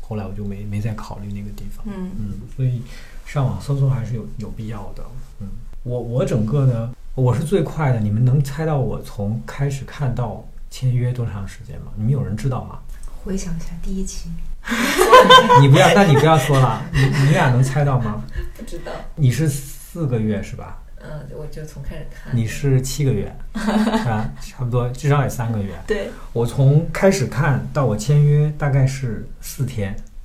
[0.00, 1.84] 后来我就没没再考虑那个地方。
[1.88, 2.82] 嗯嗯，所以
[3.24, 5.02] 上网搜搜还是有有必要的。
[5.40, 5.48] 嗯，
[5.82, 7.98] 我我整个呢，我是最快的。
[7.98, 11.90] 你们能猜到我从开始看到签约多长时间吗？
[11.96, 12.78] 你们有人知道吗？
[13.24, 14.28] 回想一下第一期，
[15.62, 16.82] 你不要，那你不要说了。
[16.92, 18.22] 你你俩能猜到吗？
[18.54, 18.92] 不知道。
[19.14, 20.82] 你是四个月是吧？
[21.04, 22.34] 嗯，我就从开始看。
[22.34, 25.72] 你是七个月， 啊，差不多，至少也三个月。
[25.86, 29.94] 对，我从开始看到我签约大概是四天。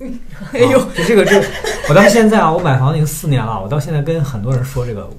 [0.52, 1.46] 哎呦这个这个，
[1.90, 5.10] 我到现在啊，我买房已经四年了，我到现在跟很多人说这个，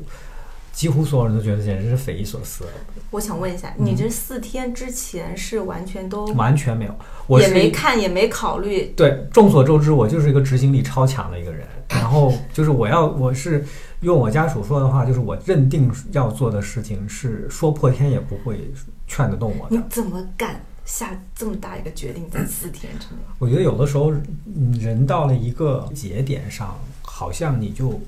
[0.73, 2.65] 几乎所有人都觉得简直是匪夷所思，
[3.11, 6.95] 我想问一下，嗯你这四天之前是完全都完全没有。
[7.27, 11.67] 我也是没看也没考虑，对，众所周知，我就是一个执行力超强的一个人。
[11.87, 13.63] 然后就是我要，我是
[14.01, 18.71] 用我家属说的话，就是我认定要做的事情是说破天也不会
[19.07, 19.75] 劝得动我的。
[19.75, 23.21] 你怎么敢下这么大一个决定在四天之内？
[23.37, 24.11] 我觉得有的时候，
[24.45, 27.99] 嗯人到了一个节点上，好像你就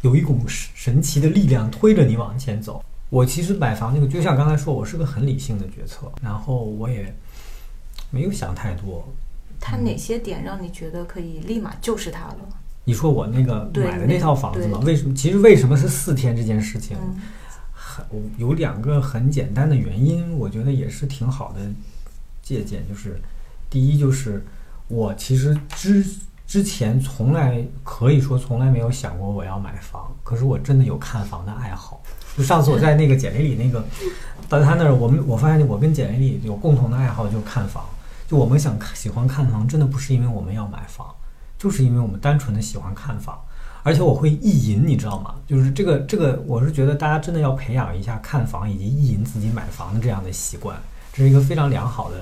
[0.00, 2.82] 有一股神神奇的力量推着你往前走。
[3.10, 7.14] 我其实买房那个，就像刚才说，我是个很理性的决策，然后我也
[8.10, 9.06] 没有想太多。
[9.60, 12.38] 它哪些点让你觉得可以立马就是它了？
[12.84, 15.14] 你说我那个买的那套房子嘛，为什么？
[15.14, 17.16] 其实为什么是四天这件事情，嗯
[17.72, 18.04] 很
[18.38, 21.60] 有两个很简单的原因，我觉得也是挺好的
[22.42, 22.84] 借鉴。
[22.88, 23.20] 就是
[23.70, 24.44] 第一，就是
[24.88, 26.04] 我其实之
[26.46, 32.02] 之前从来可以说从来没有想过我要买房，可是我真的有看房的爱好。
[32.36, 33.84] 就上次我在那个简历里那个，
[34.48, 37.84] 到他那儿，我们我发现我跟简历里有共同的爱好，就是看房。
[38.26, 41.06] 就我们想看喜欢看房，真的不是因为我们要买房，
[41.64, 43.40] 就是因为我们单纯的喜欢看房。
[43.82, 45.34] 而且我会意淫，你知道吗？
[45.46, 50.74] 就是这个这个，我是觉得大家真的要培养一下看房以及意淫自己买房的这样的习惯，
[51.12, 52.16] 这是一个非常良好的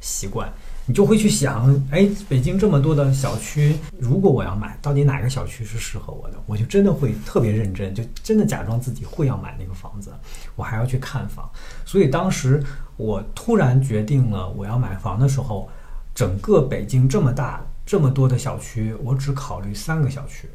[0.00, 0.50] 习惯。
[0.86, 6.36] 你就会去想，哎，北京这么多的小区，如果我要买，到底哪个小区是适合我的？
[6.46, 10.10] 我就真的会特别认真，就真的假装自己会要买那个房子，
[10.56, 11.48] 我还要去看房。
[11.84, 12.64] 所以当时
[12.96, 15.68] 我突然决定了我要买房的时候，
[16.14, 17.60] 整个北京这么大，
[17.92, 20.48] 这么多的小区，我只考虑三个小区，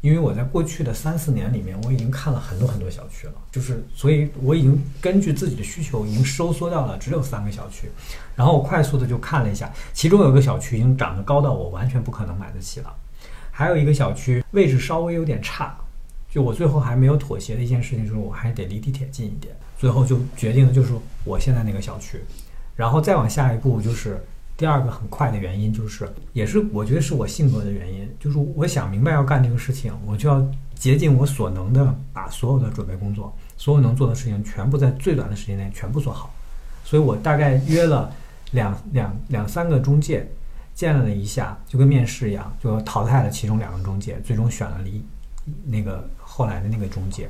[0.00, 7.90] 因为我在过去的三四年里面，我已经看了很多很多小区了，就是所以我已经根据自己的需求，已经收缩到了只有三个小区。
[8.34, 12.90] 然后我快速的就看了一下，其中有个小区已经长得高到我完全不可能买得起了，
[13.50, 15.76] 还有一个小区位置稍微有点差，
[16.30, 22.18] 就我最后还没有妥协的一件事情就是我还得离地铁近一点，最后就决定的就是我现在那个小区，
[22.74, 24.24] 然后再往下一步就是
[24.58, 36.30] 第二个很快的原因就是也是我觉得是我性格的原因，就是我想明白要干这个事情，我就要竭尽我所能的把所有的准备工作，所有能做的事情全部在最短的时间内全部做好，
[36.84, 38.12] 所以我大概约了。
[38.52, 40.26] 两两两三个中介
[40.74, 45.04] 见了一下，就跟面试一样，就淘汰了其中两个中介，最终选了离
[45.66, 47.28] 那个后来的那个中介，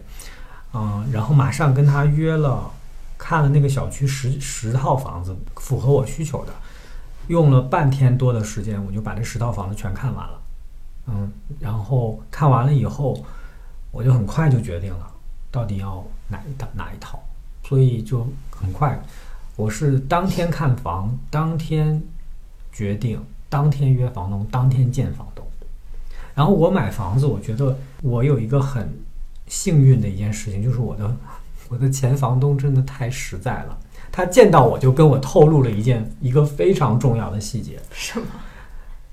[0.73, 2.71] 嗯，然后马上跟他约了，
[3.19, 6.53] 看了那个小区十十套房子，符合我需求的，
[7.29, 10.41] 用了半天多的时间，我就把这十套房子全看完了，
[11.07, 13.25] 嗯，然后看完了以后，
[13.91, 15.07] 我就很快就决定了，
[15.51, 17.23] 到底要哪一哪一套，
[17.65, 18.99] 所以就很快。
[19.57, 22.03] 我是当天看房，当天
[22.73, 25.47] 决定，当天约房东，当天见房东。
[26.35, 28.97] 然后我买房子，我觉得我有一个很
[29.49, 31.17] 幸运的一件事情，就是我的
[31.69, 33.79] 我的前房东真的太实在了。
[34.19, 37.79] 他见到我就跟我透露了一件一个非常重要的细节。
[37.93, 38.27] 什么？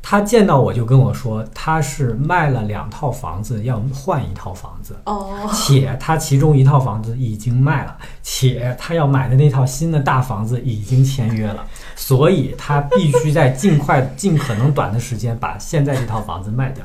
[0.01, 4.99] 他见到我就跟我说，他是卖了两套房子，要换一套房子。
[5.05, 11.63] 哦，且他其中一套房子已经卖了，且他要买的那套新的大房子已经签约了，
[11.95, 16.83] 所以他必须在尽快、尽可能短的时间把现在这套房子卖掉。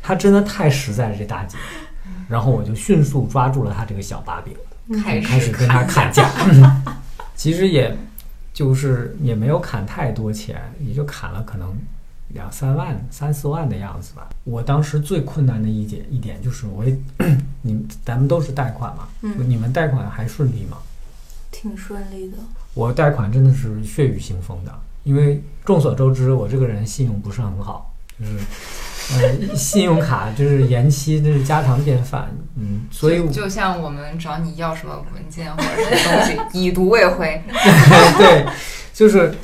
[0.00, 1.58] 他真的太实在了，这大姐。
[2.28, 6.30] 然后我就迅速抓住了他这个小把柄，开开始跟他砍价。
[7.40, 7.96] 其实也
[8.52, 11.74] 就是也没有砍太多钱，也就砍了可能。
[12.34, 14.28] 两三万、三四万的样子吧。
[14.44, 16.94] 我当时最困难的一点一点就是，我也，
[17.62, 20.76] 你咱们都是贷款嘛，嗯，你们贷款还顺利吗？
[21.50, 22.36] 挺顺利的。
[22.74, 28.38] 我贷款真的是血雨腥风的，因为众所周知，我这个人信用不是很好，就是，
[29.18, 37.42] 呃，信用卡就是延期，这是家常便饭，嗯，所以就像我们找你要什么文件或者什么东西，已读未回，
[38.18, 38.46] 对，
[38.94, 39.34] 就是。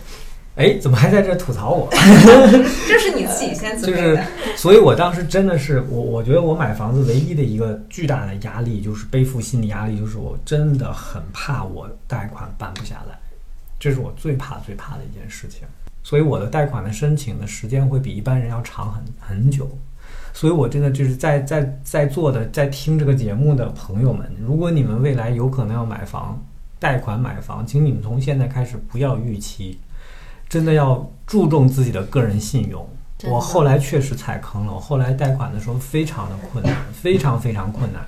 [0.57, 1.87] 哎，怎么还在这吐槽我？
[1.93, 4.19] 这是你自己先就是，
[4.57, 13.19] 所以我当时真的是我，我觉得我买房子唯一的一个巨大的压力就是背负心理压力，就是我真的很怕我贷款办不下来，
[13.79, 15.69] 这是我最怕最怕的一件事情。
[16.07, 19.68] 所以我的贷款的申请的时间会比一般人要长很很久。
[20.32, 26.40] 所以我真的就是在在在座的在听这个节目的朋友们，如果你们未来有可能要买房，
[26.78, 29.80] 贷款买房，请你们从现在开始不要预期。
[30.48, 32.88] 真的要注重自己的个人信用。
[33.24, 38.07] 我后来确实踩坑了，我后来贷款的时候非常的困难，非常非常困难，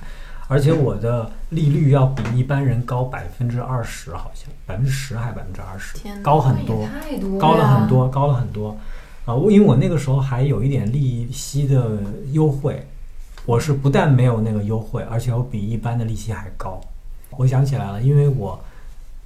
[0.49, 6.89] 而且我的利率要比一般人高百分之二十，好像百分之十还百分之二十，高很多，
[7.39, 8.75] 高了很多，高了很多。
[9.25, 11.99] 啊，我因为我那个时候还有一点利息的
[12.31, 12.85] 优惠，
[13.45, 16.81] 我是不但没有那个优惠，而且我比一般的利息还高。
[17.37, 18.59] 我想起来了，因为我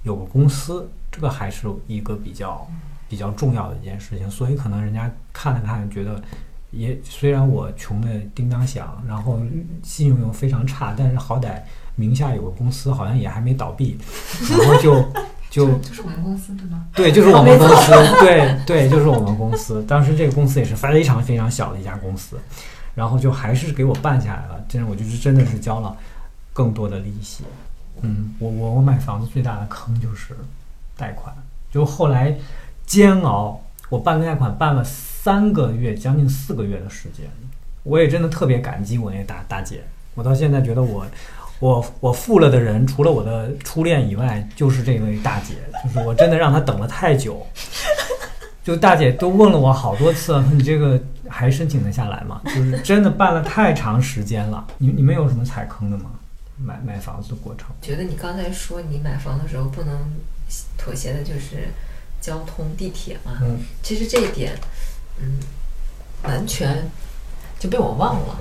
[0.03, 2.67] 有个公司，这个还是一个比较。
[3.09, 6.19] 比较重要的一件事情，所以可能人家看了看，觉得
[6.73, 9.39] 也虽然我穷的叮当响，然后
[9.83, 11.61] 信用又非常差，但是好歹
[11.95, 13.97] 名下有个公司，好像也还没倒闭，
[14.49, 14.95] 然后就
[15.49, 16.85] 就就是我们公司对吗？
[16.95, 19.83] 对，就是我们公司，对对，就是我们公司。
[19.83, 22.37] 当时这个公司也是非常非常小的一家公司，
[22.95, 24.65] 然后就还是给我办下来了。
[24.67, 25.95] 真的，我就是真的是交了
[26.51, 27.43] 更多的利息。
[28.01, 30.35] 嗯，我我我买房子最大的坑就是
[30.97, 31.33] 贷款，
[31.71, 32.35] 就后来。
[32.85, 34.83] 煎熬，我办贷款办了
[35.23, 37.25] 三个月，将近四个月的时间，
[37.83, 39.81] 我也真的特别感激我那大大姐。
[40.15, 41.05] 我到现在觉得我，
[41.59, 45.53] 我我负了的人，除了我的初恋以外，就是这位大姐。
[45.81, 47.47] 就是我真的让她等了太久，
[48.65, 52.41] 就大姐都问了我好多次了，你这个还申请得下来吗？
[52.43, 54.67] 就是真的办了太长时间了。
[54.77, 56.11] 你你们有什么踩坑的吗？
[56.57, 57.67] 买买房子的过程？
[57.81, 59.97] 觉得你刚才说你买房的时候不能
[60.77, 61.69] 妥协的就是。
[62.23, 64.57] 交通地铁嘛，嗯其实这一点，
[65.19, 65.39] 嗯，
[66.23, 66.89] 完全
[67.59, 68.37] 就被我忘了，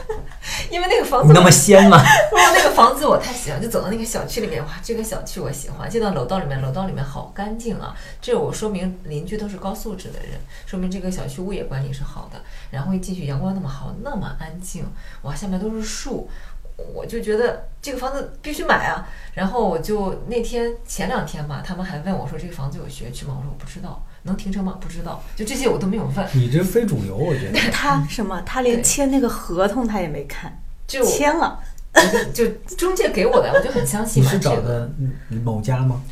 [0.70, 1.98] 因为那个房子那么 仙吗？
[1.98, 12.40] 哇，那个房子我太喜欢，就走到那个小区里面，哇，这个小区我喜欢，进到楼道里面，楼道里面好干净啊，这我说明邻居都是高素质的人，说明这个小区物业管理是好的。
[12.70, 14.86] 然后一进去，阳光那么好，那么安静，
[15.22, 16.28] 哇，下面都是树。
[16.92, 19.06] 我就觉得这个房子必须买啊。
[19.34, 23.36] 然后我就那天前两天吧，他们还问我说这个房子有学区吗？
[23.38, 24.76] 我说我不知道，能停车吗？
[24.80, 26.28] 不知道，就这些我都没有问。
[26.32, 27.58] 你这非主流，我觉得。
[27.72, 28.42] 他什么？
[28.42, 31.58] 他连签那个合同他也没看，就签了。
[32.34, 32.44] 就
[32.76, 35.12] 中介给我的，我就很相信你是找的嗯
[35.44, 36.02] 某家吗？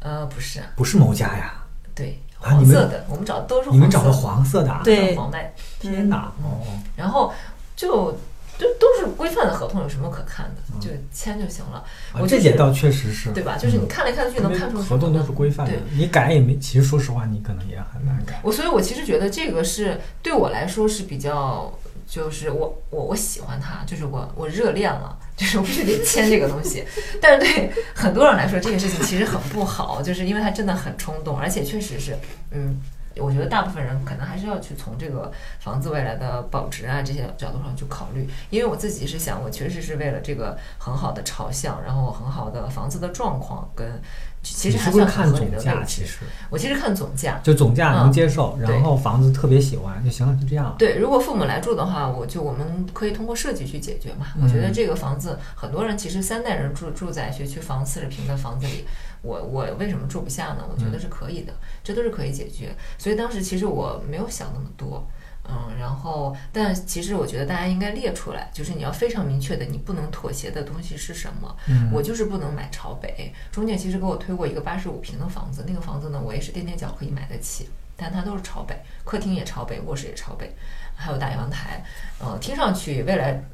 [0.00, 1.54] 呃不是，不是某家呀，
[1.94, 4.82] 对，黄色的，我们找的都是黄色你们找的黄色的啊？
[4.84, 6.30] 对黄带，天哪！
[6.42, 6.60] 哦，
[6.94, 7.32] 然后
[7.74, 8.14] 就
[8.60, 10.62] 就都是规范的合同，有什么可看的？
[10.74, 11.78] 嗯就签就行了，
[12.12, 13.56] 啊我就是这点倒确实是，对吧？
[13.56, 18.38] 就是你嗯看来看去能看出合同都是规范的，你改也没，其实说实话，你可能也很难改。
[18.42, 21.72] 我所以，我其实觉得这个是对我来说是比较，
[22.06, 26.84] 就是我我我喜欢他，就是我我热恋了，就是我必须得签这个东西。
[27.20, 32.16] 但是对很多人来说，这个事情其实很不好，就是因为他真的很冲动，而且确实是，
[32.50, 32.80] 嗯。
[33.16, 44.00] 我觉得大部分人可能还是要去从这个房子未来的保值啊这些角度上去考虑，因为我自己是想，我确实是为了这个很好的朝向，然后很好的房子的状况跟
[44.42, 45.84] 其实还是看总价？
[45.84, 50.74] 其实我其实看总价，就总价能嗯接受，对然后房子特别喜欢就行了，就这样。
[50.78, 54.28] 对，如果父母来住的话，我就我们可以通过设计去解决嘛。
[54.36, 58.86] 嗯我觉得这个房子，很多人其实三代人住住在学区房四十平的房子里，
[59.22, 60.64] 我我为什么住不下呢？
[60.70, 61.52] 我觉得是可以的，
[61.82, 62.74] 这都是可以解决。
[62.98, 65.06] 所以当时其实我没有想那么多。
[65.52, 71.56] 嗯，然后，但其实我觉得大家应该列出来，就是你要非常明确的，你不能妥协的东西是什么。
[71.66, 73.32] 嗯我就是不能买朝北。
[73.50, 80.54] 中介其实给我推过一个八十五平的房子，那个房子呢，我也是垫垫脚可以买得起，但它都是朝北，客厅也朝北，卧室也朝北，
[80.94, 81.82] 还有大阳台。
[82.20, 83.44] 呃，听上去未来嗯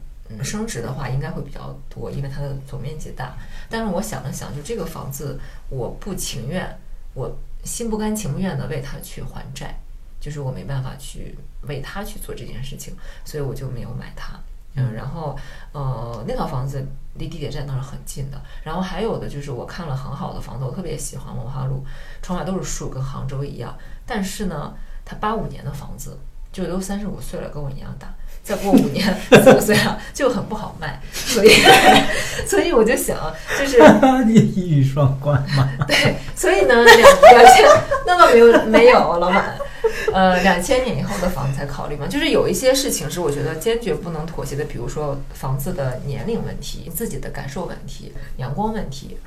[0.43, 3.37] 升值的话应该会比较多，因为它的总面积大。
[3.69, 6.79] 但是我想了想，就这个房子，我不情愿，
[7.15, 9.79] 我心不甘情不愿的为它去还债，
[10.21, 14.39] 就是我没办法去为它去做这件事情，所以我就没有买它。
[14.79, 15.35] 嗯，然后
[15.73, 18.39] 呃，那套房子离地铁站倒是很近的。
[18.63, 21.83] 然后还有的就是我看了很好的房子，我特别喜欢文化路，
[22.21, 23.75] 窗外都是树，跟杭州一样。
[24.05, 26.19] 但是呢，它八五年的房子，
[26.53, 28.15] 就都三十五岁了，跟我一样大。
[28.47, 31.51] 再过五年，四五岁了就很不好卖，所以，
[32.47, 33.17] 所以我就想，
[33.59, 33.83] 就是
[34.25, 35.69] 你一语双关嘛。
[35.89, 37.67] 对，所以呢，两两千
[38.07, 39.57] 那么没有没有，老板，
[40.15, 42.07] 呃，两千年以后的房子才考虑嘛。
[42.07, 49.19] 就是有一些事情是我觉得坚决不能妥协的，比如说房子的年龄问题、自己的感受问题、阳光问题。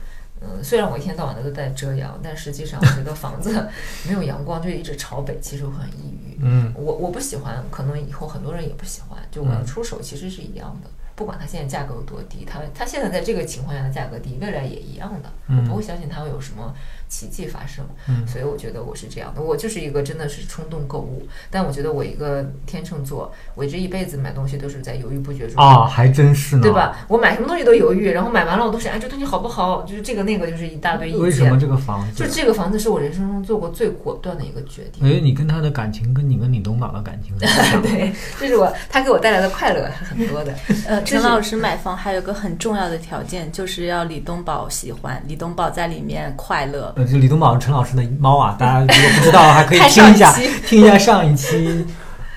[0.42, 3.68] 嗯，虽然我一天到晚的都在遮阳，但实际上我觉得房子
[4.08, 6.38] 没有阳光就一直朝北，其实我很抑郁。
[6.42, 9.20] 嗯，我我不喜欢，可能以后很多人也不喜欢。
[9.30, 15.30] 就我要嗯出手，其实是一样的，不管它现在价格有多低，它它现在在这个情况下的价格低，未来也一样的。
[15.48, 16.74] 我嗯不会相信它会有什么
[17.10, 17.84] 奇迹发生。
[18.08, 25.62] 嗯所以我觉得我是这样的，我就是一个真的是冲动购物，但我觉得我一个天秤座，我这一辈子买东西都是在犹豫不决中。
[25.62, 26.72] 啊，还真是呢，对？
[26.72, 27.06] 吧？
[27.08, 29.82] 我买什么东西都犹豫，然后买完了我都是哎，这东西好不好？
[29.82, 31.22] 就是这个那个，就是一大堆意见。
[31.22, 32.24] 为什么这个房子？
[32.24, 35.02] 就这个房子是我人生中做过最果断的一个决定。
[35.02, 37.36] 我觉得你跟他的感情跟你跟李东宝的感情。
[37.82, 40.54] 对，这是我他给我带来的快乐是很多的。
[40.88, 46.94] 呃，陈老师买房还有个很重要的条件，就是要李东宝喜欢，李东宝在里面快乐。
[47.00, 51.86] 呃，就李东宝陈老师的猫啊，大家如果不知道，还可以 听一下一 听一下上一期，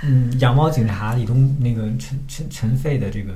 [0.02, 3.32] 嗯，养猫警察李东那个陈陈陈飞的这个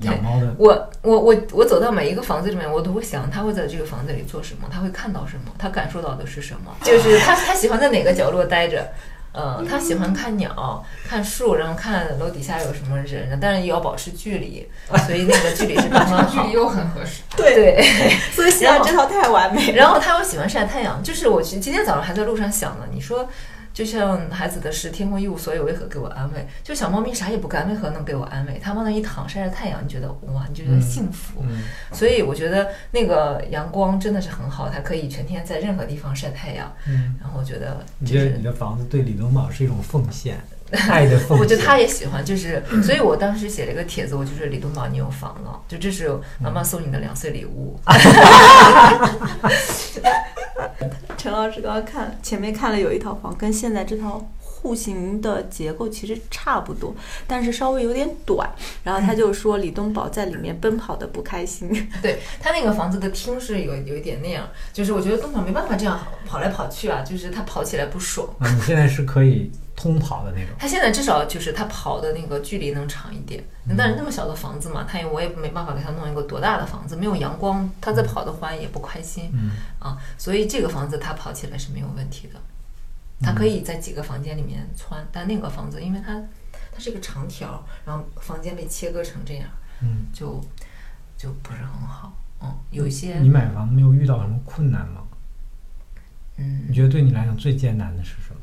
[0.00, 8.90] 养猫的，我我我我走到每一个房子里面，我都会想他会在这个房子里做什么，他会看到什么，他感受到的是什么，就是他他喜欢在哪个角落待着。
[9.32, 14.68] 呃，他喜欢看鸟、看树，然后看楼底下有什么人，但是也要保持距离，
[15.06, 16.52] 所以那个距离是刚刚好距离。
[16.52, 17.22] 又很合适。
[17.36, 17.82] 对对，
[18.34, 19.76] 所以现在这套太完美了。
[19.76, 23.28] 然后他又喜欢晒太阳，就是我今今天早上还在路上想呢，你说。
[23.72, 28.60] 就像孩子的事“天空一无所有，为何给我安慰？”就小猫咪啥也不干，为何能给我安慰？
[28.62, 31.42] 它往那一躺，晒晒太阳，你觉得哇，你就觉得幸福。
[31.42, 31.62] 嗯，
[31.92, 36.70] 所以我觉得那个阳光真的是很好，它可以全天在任何地方晒太阳。
[36.86, 40.38] 嗯，然后我觉得你就是觉得你的房子对李东宝是一种奉献，
[40.88, 41.38] 爱的奉献。
[41.38, 46.10] 我觉得他也喜欢，就是，所以我当时写了一个帖子，我就是李东宝你有房了，就这是
[46.40, 47.78] 妈妈送你的两岁礼物。
[51.16, 56.94] 陈老师刚刚看前面看了有一套房，跟现在这套户型的结构其实差不多，
[57.26, 58.50] 但是稍微有点短。
[58.82, 61.68] 然后他就说李东宝在里面奔跑的不开心。
[62.02, 68.28] 对他那个房子的厅是有有一点那样，就是我觉得东宝没办法这样跑来跑去啊，就是他跑起来不爽。
[68.40, 70.54] 啊，你现在是可以通跑的那种。
[70.58, 73.42] 他现在至少就是他跑的那个距离能长一点，
[73.76, 79.30] 但是那么小的房子嘛，他也我也没办法给他弄一个多大的房子，没有阳光，他在跑的欢也不开心。
[79.32, 82.40] 嗯啊，所以这个房子他跑起来是没有问题的，
[83.20, 86.20] 他可以在几个房间里面窜，但那个房子因为它
[86.72, 89.48] 它是一个长条，然后房间被切割成这样，
[89.82, 90.40] 嗯，就
[91.16, 92.12] 就不是很好。
[92.42, 95.02] 嗯，有一些你买房没有遇到什么困难吗？
[96.38, 98.40] 嗯你，觉得对你来讲最艰难的是什么？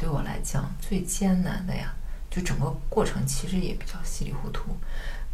[0.00, 1.92] 对我来讲最艰难的呀，
[2.30, 4.74] 就整个过程其实也比较稀里糊涂，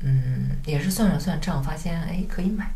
[0.00, 2.68] 嗯，也是算了算账，发现哎可以买，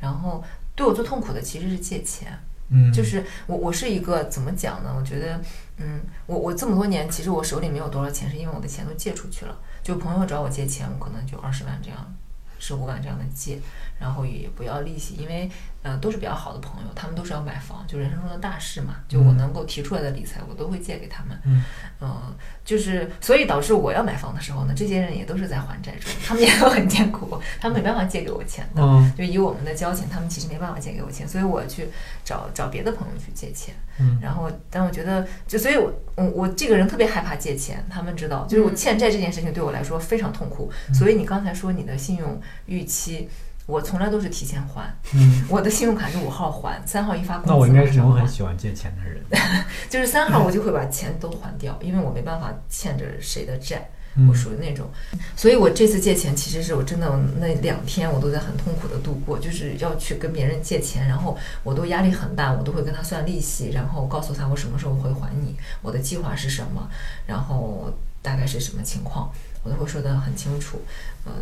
[0.00, 0.42] 然后
[0.74, 2.32] 对我最痛苦的其实是借钱，
[2.70, 4.94] 嗯，就是我我是一个怎么讲呢？
[4.96, 5.38] 我觉得，
[5.76, 9.54] 嗯，我我这么多年，其实我手里没有多少钱，是因为我的钱都借出去了。
[9.82, 12.14] 就朋友找我借钱，我可能就二十万这样，
[12.58, 13.60] 十五万这样的借，
[13.98, 15.50] 然后也不要利息，因为
[15.82, 21.38] 呃都是比较好的朋友，他们都是要买房，就人生中的大事嘛，就我能够提出来的理财，我都会借给他们。
[21.44, 21.62] 嗯
[22.00, 22.34] 呃，
[22.64, 28.82] 就是所以导致我要买房的时候呢，这些人也都是在还债中，他们也都很艰苦，他们没办法借给我钱的。
[28.82, 31.88] 嗯就以我们的交情，他们其实没办法借给我钱，所以我去
[32.24, 33.74] 找找别的朋友去借钱。
[33.98, 40.70] 嗯然后，但我觉得，就所以我，我我这个人特别害怕借钱，他们知道，就是我嗯欠债这件事情对我来说非常痛苦。
[40.92, 43.28] 所以你刚才说你的信用预期，
[43.66, 49.22] 我从来都是提前还，嗯， 我的信用卡是五号还，三号一发工资那我应该是那种马上还很喜欢借钱的人。
[49.88, 53.78] 就是三号我就会把钱都还掉，因为我没办法欠着谁的债。
[54.16, 54.88] 嗯我属于那种，
[55.34, 66.88] 所以我这次借钱，其实是我真的那两天我都在很痛苦的度过，就是要去跟别人借钱，然后我都压力很大，我都会跟他算利息，然后告诉他我什么时候会还你，我的计划是什么，
[67.26, 67.92] 然后
[68.22, 69.28] 大概是什么情况，
[69.64, 70.80] 我都会说得很清楚，
[71.24, 71.32] 呃。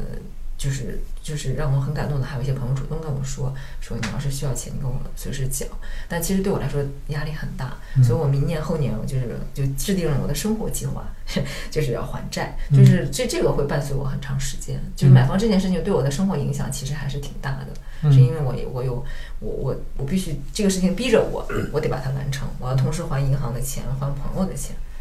[0.59, 5.68] 就是就是让我很感动的，还有一些朋友主动跟我说，说你要是需要钱，你跟我随时讲。
[6.09, 11.05] 但其实对我来说压力很大，嗯所以我明年后年我就是就制定了我的生活计划，
[11.70, 14.80] 就是要还债，嗯就是这这个会伴随我很长时间。
[14.94, 17.68] 就是买房这件事情对我的生活影响其实还是挺大的，
[18.03, 19.05] 嗯是因为我我有
[19.40, 24.91] 我我我必须这个事情逼着我，我得把它完成，我要同时还银行的钱，还朋友的钱，嗯。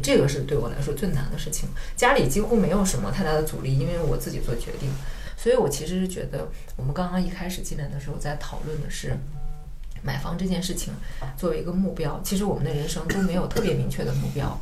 [0.00, 4.88] 这个是对我来说最难的事情，家里几乎没有什么太大的阻力，因为我自己做决定，
[5.36, 9.16] 所以我其实是觉得，我们刚刚一开始进来的时候在讨论的是
[10.02, 10.92] 买房这件事情
[11.36, 14.58] 作为一个目标，其实我们的人生都没有特别明确的目标。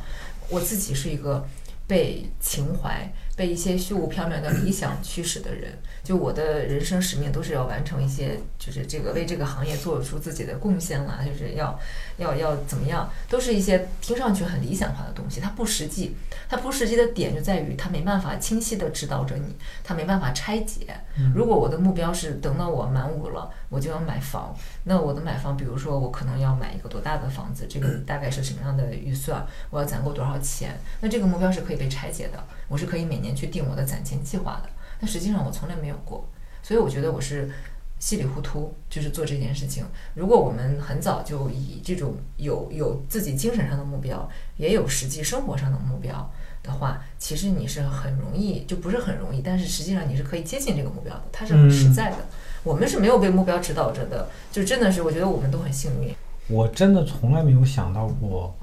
[0.49, 1.47] 我自己是一个
[1.91, 11.77] 被情怀、被一些虚无缥缈的理想驱使的人，就我的人生使命都是要完成一些，就是这个为这个行业做出自己的贡献啦，就是要
[12.15, 16.15] 要要怎么样，都是一些听上去很理想化的东西，它不实际。
[16.47, 20.87] 它不实际的点就在于它没办法清晰的指导着你，它没办法拆解。
[21.35, 34.69] 如果我的目标是等到我满五了，我就要买房，那我的买房，比如说我可能要买一个多大的房子，这个 大概是什么样的预算，我要攒够多少钱，那这个目标是可以被拆解的，我是可以每年去定我的攒钱计划的。
[34.99, 36.23] 但实际上我从来没有过，
[36.61, 37.49] 所以我觉得我是
[37.97, 39.83] 稀里糊涂，就是做这件事情。
[40.13, 52.17] 如果我们很早就以这种有有自己精神上的目标，也有实际生活上的目标的话，其实你是很容易，就不是很容易，但是实际上你是可以接近这个目标的，它是很实在的。
[52.63, 56.13] 我们是没有被目标指导着的，就真的是我觉得我们都很幸运。
[56.47, 58.55] 我真的从来没有想到过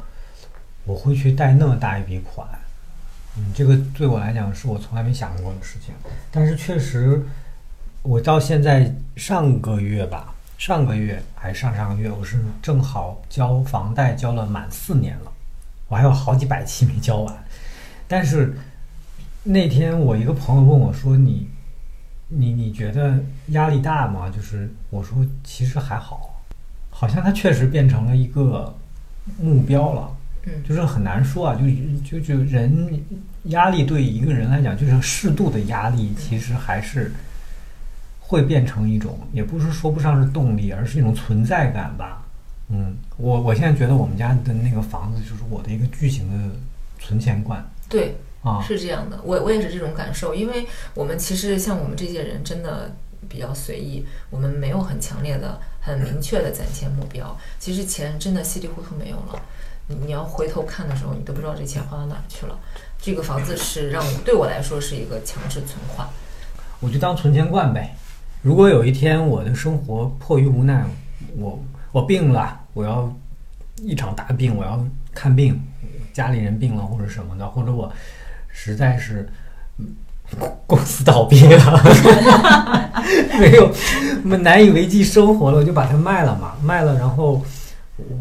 [0.84, 2.46] 我会去贷那么大一笔款，
[3.38, 5.94] 嗯，这个对我来讲是我从来没想过的事情。
[6.32, 7.24] 但是确实，
[8.02, 15.32] 我到现在上个月吧，上个月还是上上个月，我是正好交房贷交了满四年了，
[15.86, 17.44] 我还有好几百期没交完。
[18.08, 18.56] 但是
[19.44, 21.48] 那天我一个朋友问我说：“你
[22.26, 26.42] 你你觉得压力大吗？”就是我说其实还好，
[26.90, 28.74] 好像它确实变成了一个
[29.40, 30.10] 目标了。
[30.10, 30.14] 嗯
[30.66, 33.04] 就是很难说啊，就就就人
[33.44, 37.12] 压力对一个人来讲，就是适度的压力，其实还是
[38.20, 42.22] 会变成一种，也不是说不上是动力，而是一种存在感吧。
[42.70, 46.54] 嗯，我我现在觉得我们家的那个房子就是我的一个巨型的
[46.98, 48.62] 存钱罐对，啊。
[48.62, 52.94] 是这样的，我我也是这种感受，因为我们其实像我们这些人真的
[53.26, 57.34] 比较随意，我们没有很强烈的、很明确的攒钱目标。
[57.58, 59.40] 其实钱真的稀里糊涂没有了，
[59.86, 62.58] 你你要回头看的时候，你都不知道这钱花到哪儿去了。
[63.00, 66.06] 这个房子是让我对我来说是一个强制存款，
[66.80, 67.94] 我就当存钱罐呗。
[68.42, 70.84] 如果有一天我的生活迫于无奈，
[71.36, 71.58] 我
[71.92, 73.12] 我病了，我要
[73.82, 74.84] 一场大病，我要
[75.14, 75.60] 看病，
[76.12, 77.90] 家里人病了或者什么的，或者我
[78.48, 79.28] 实在是
[80.66, 81.82] 公司倒闭了，
[83.40, 83.72] 没有
[84.24, 87.42] 我难以为继生活了，我就把它卖了嘛，卖了，然后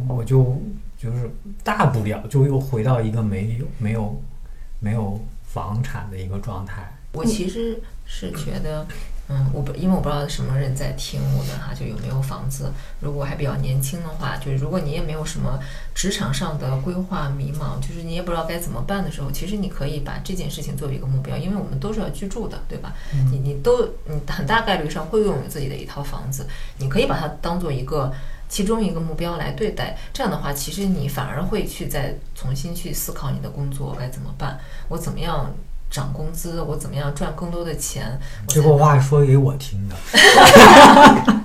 [0.07, 0.59] 我就
[0.97, 1.29] 就是
[1.63, 4.19] 大不了就又回到一个没有没有
[4.79, 6.91] 没有房产的一个状态。
[7.13, 8.85] 我其实是觉得，
[9.29, 12.71] 嗯，我不，因为我不知道什么人在听我们哈，就有没有房子。
[13.01, 15.59] 如果还比较年轻的话，就是如果你也没有什么
[15.93, 22.93] 职场上的规划迷茫，就是你也不知道该怎么办的时候，其实你可以把这件事情作为一个目标，因为我们都是要居住的，对吧？
[23.31, 26.47] 你你都你很大概率上会拥有自己的一套房子，
[26.77, 28.13] 你可以把它当做一个
[28.47, 29.97] 其中一个目标来对待。
[30.13, 34.57] 这样的话，其实你反而会去再重新去思考你的工作该怎么办，
[34.87, 35.53] 我怎么样
[35.89, 39.95] 涨工资，我怎么样赚更多的钱，我才这个话说给我听的。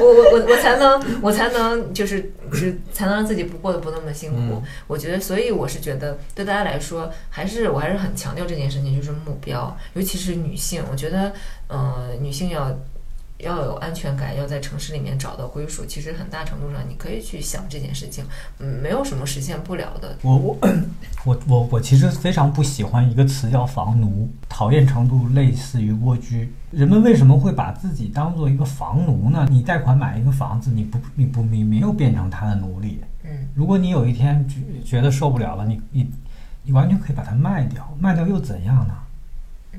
[0.00, 4.36] 我我我我才能我才能就是就是才能让自己不过得不那么辛苦。
[4.38, 11.32] 嗯我觉得，所以我是觉得对大家来说，还是我还是很强调这件事情，就是目标，尤其是女性，我觉得
[11.68, 12.74] 呃女性要。
[13.38, 15.84] 要有安全感，要在城市里面找到归属。
[15.84, 18.24] 其实很大程度上，你可以去想这件事情，
[18.58, 20.16] 嗯，没有什么实现不了的。
[20.22, 20.58] 我我
[21.24, 26.52] 我我我其实非常不喜欢一个词叫房奴，讨厌程度类似于蜗居。
[26.70, 29.46] 人们为什么会把自己当做一个房奴呢？
[29.50, 33.00] 你贷款买一个房子，你不你不你没有变成他的奴隶。
[33.24, 36.10] 嗯，如果你有一天觉觉得受不了了，你你
[36.62, 38.94] 你完全可以把它卖掉，卖掉又怎样呢？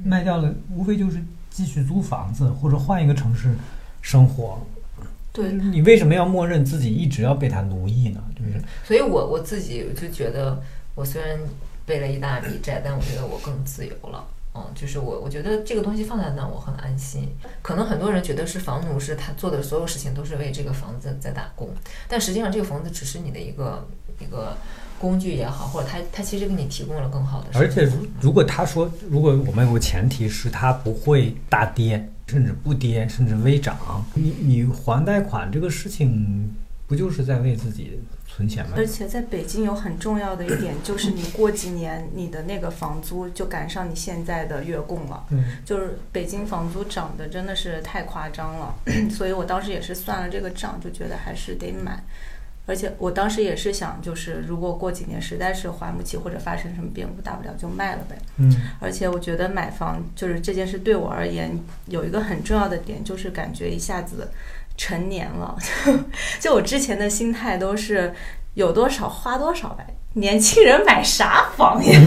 [0.03, 1.20] 卖掉了，无非就是
[1.58, 3.55] 继续租房子或者换一个城市
[3.99, 4.60] 生活。
[5.34, 8.24] 对，你为什么要默认自己一直要被他奴役呢？
[8.36, 8.62] 对不对？
[8.86, 10.62] 所以我我自己就觉得，
[10.93, 11.39] 我虽然
[11.84, 14.24] 背了一大笔债，但我觉得我更自由了。
[14.53, 17.28] 嗯，就是我我觉得这个东西放在那，我很安心。
[17.64, 21.70] 可能很多人觉得是房奴，是他做的所有事情都是为这个房子在打工，
[22.08, 23.88] 但实际上这个房子只是你的一个
[24.20, 24.55] 一个
[25.00, 27.48] 工具也好，或者他他其实给你提供了更好的。
[27.54, 33.78] 而且如如果他说，如果我们有个前提是他不会大跌，甚至不跌，甚至微涨，
[34.14, 36.54] 你你还贷款这个事情，
[36.88, 38.74] 不就是在为自己存钱吗？
[38.76, 45.24] 而且在北京有很重要的一点，就是你过几年你的那个房租就赶上你现在的月供了。
[45.30, 48.76] 嗯，就是北京房租涨得真的是太夸张了，
[49.10, 52.04] 所以我当时也是算了这个账，就觉得还是得买。
[52.68, 58.18] 而且我当时也是想，就是如果过几年实在是还不起或者发生什么变故，大不了就卖了呗。
[58.38, 61.57] 嗯而且我觉得买房就是这件事对我而言
[61.88, 64.30] 有一个很重要的点，就是感觉一下子
[64.76, 65.57] 成年了。
[66.39, 68.13] 就我之前的心态都是
[68.55, 71.99] 有多少花多少呗，年轻人买啥房呀？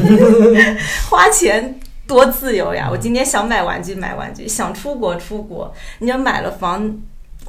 [1.09, 2.89] 花钱多自由呀！
[2.91, 5.73] 我今天想买玩具买玩具，想出国出国。
[6.01, 7.01] 你要买了房，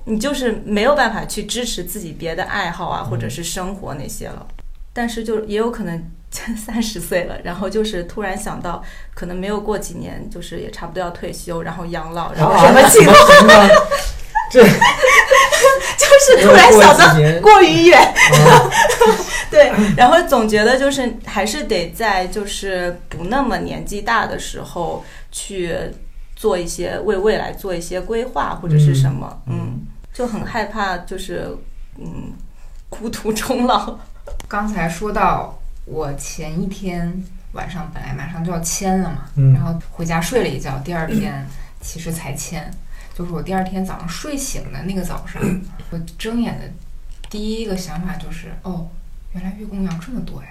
[0.06, 4.46] 你就是没有办法去支持自己别的爱好啊，或者是生活那些了。
[4.94, 8.84] 但是就也有可能 三十岁了，然后就是突然想到，
[9.14, 13.16] 可能没有过几年，就是也差不多要退休，然后养老，然后什么情况？
[14.52, 14.70] 这就
[16.26, 18.02] 是突然想到过于远。
[18.02, 18.70] 啊
[19.50, 25.76] 对，然后总觉得就是还是得在就是不那么年纪大的时候去
[26.36, 29.80] 做一些为未来做一些规划或者是什么，嗯嗯，
[30.14, 31.56] 就很害怕就是
[31.98, 32.34] 嗯
[32.90, 33.98] 孤独终老。
[34.48, 41.46] 刚才说到我前一天晚上本来马上就要签了嘛，嗯然后回家睡了一觉，第二天
[41.80, 42.72] 其实才签。
[43.14, 45.42] 就是我第二天早上睡醒的那个早上，
[45.92, 46.66] 我睁眼的
[47.30, 48.88] 第一个想法就是，哦，
[49.34, 50.50] 原来月供要这么多呀！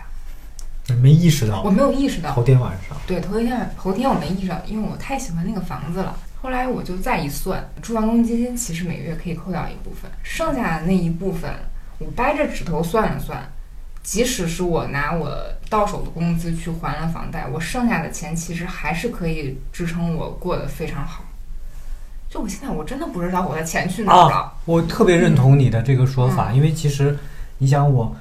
[1.01, 6.17] 没意识到我，没有意识到头，天晚上，对，头一天头天我没意识到，因为我太喜欢那个房子了。
[6.43, 11.51] 后来我就再一算，住房公积金其实每个月可以扣掉一部分，剩下的那一部分，
[11.99, 13.47] 我掰着指头算了算，
[14.03, 15.37] 即使是我拿我
[15.69, 21.25] 到手的工资去还了房贷，我剩下的钱其实还是可以支撑我过得非常好。
[22.31, 24.37] 就我现在我真的不知道我的钱去哪儿了。
[24.37, 27.19] 啊，我特别认同你的这个说法，因为其实
[27.59, 28.17] 你想，我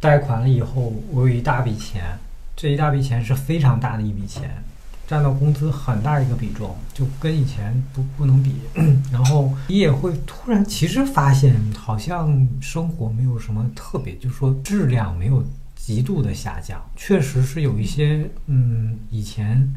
[0.00, 2.18] 贷款了以后，我有一大笔钱，
[2.56, 4.62] 这一大笔钱是非常大的一笔钱，
[5.06, 8.54] 占到工资很大一个比重，就跟以前不不能比。
[9.12, 15.44] 然后你也会突然其实发现，好像生活没有什么特别，就是说质量没有
[15.74, 19.74] 极度的下降，确实是有一些嗯以前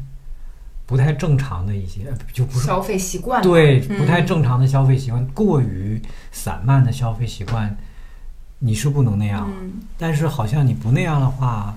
[0.86, 6.00] 不太正常的一些，呃就不是消费习惯对，嗯不太正常的消费习惯，过于
[6.30, 7.76] 散漫的消费习惯，
[8.60, 9.50] 你是不能那样。
[9.98, 11.76] 但是好像你不那样的话，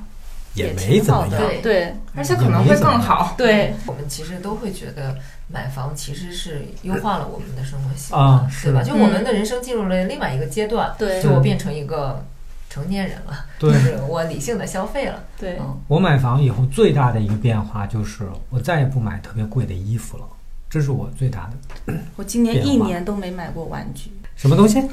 [0.59, 1.37] 也也没怎么样。
[1.41, 3.33] 对对而且可能会更好。
[3.37, 5.15] 对，我们其实都会觉得
[5.47, 8.83] 买房其实是优化了我们的生活习惯，啊对吧？
[8.83, 12.25] 就我们的人生进入了另外一个阶段，对就我变成一个
[12.69, 20.23] 成年人了，对就是我理性的消费了，对，嗯，我买房以后最大的一个变化就是，我再也不买特别贵的衣服了，
[20.69, 21.49] 这是我最大
[21.87, 24.11] 的 我今年一年都没买过玩具。
[24.35, 24.79] 什么东西？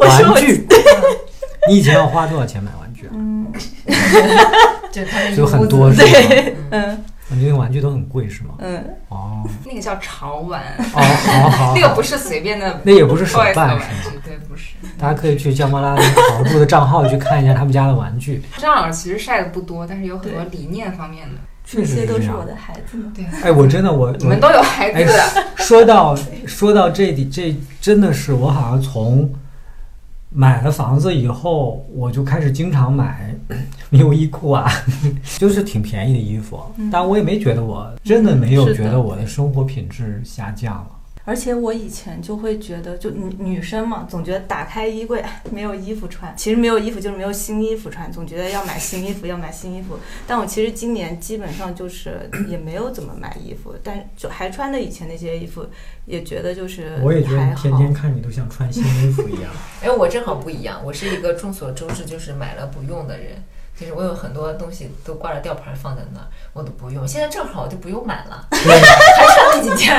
[0.00, 0.66] 玩具。
[1.68, 3.10] 你以前要花多少钱买玩具啊？
[3.14, 3.46] 嗯，
[4.90, 6.04] 就他们就很多是吧？
[6.10, 8.54] 对，嗯，你这个玩具都很贵是吗？
[8.58, 10.62] 嗯，哦那个叫潮玩，
[10.94, 13.82] 哦，好好， 那个不是随便的 那也不是手办是吗？
[14.04, 14.74] 具，对，不是。
[14.98, 16.02] 大家可以去姜巴拉的
[16.32, 21.34] 好住的账号去看一下他们家的玩具，张老师其实晒的不多，但是有很多理念方面的。
[21.64, 22.44] 确这实是这样些都是我。
[22.46, 23.12] 的孩子们。
[23.12, 26.16] 对，哎，我真的我我你们都有孩哎子的，，说到
[26.46, 29.30] 说到这里，这真的是我好像从
[30.38, 33.34] 买了房子以后，我就开始经常买
[33.90, 34.70] 优衣库啊，
[35.36, 40.86] 就是挺便宜的衣服，嗯但我也没觉得我真的没有觉得我的生活品质下降了。
[41.28, 49.98] 而且我以前就会觉得，就女女生嘛，总觉得打开衣柜哎没有衣服穿，其实没有衣服就是没有新衣服穿，总觉得要买新衣服，要买新衣服。
[50.26, 55.66] 但我其实今年基本上就是也没有怎么买衣服，但就还穿的以前那些衣服，
[56.06, 57.62] 也觉得就是我也觉得还好。
[57.62, 59.50] 天天看你都像穿新衣服一样。
[59.84, 63.44] 哎，我正好不一样，我是一个众所周知就是买了不用的人。
[63.78, 67.06] 就是我有很多东西都挂着吊牌放在那儿，我都不用。
[67.06, 68.58] 现在正好我就不用买了，对
[69.16, 69.96] 还穿那几件，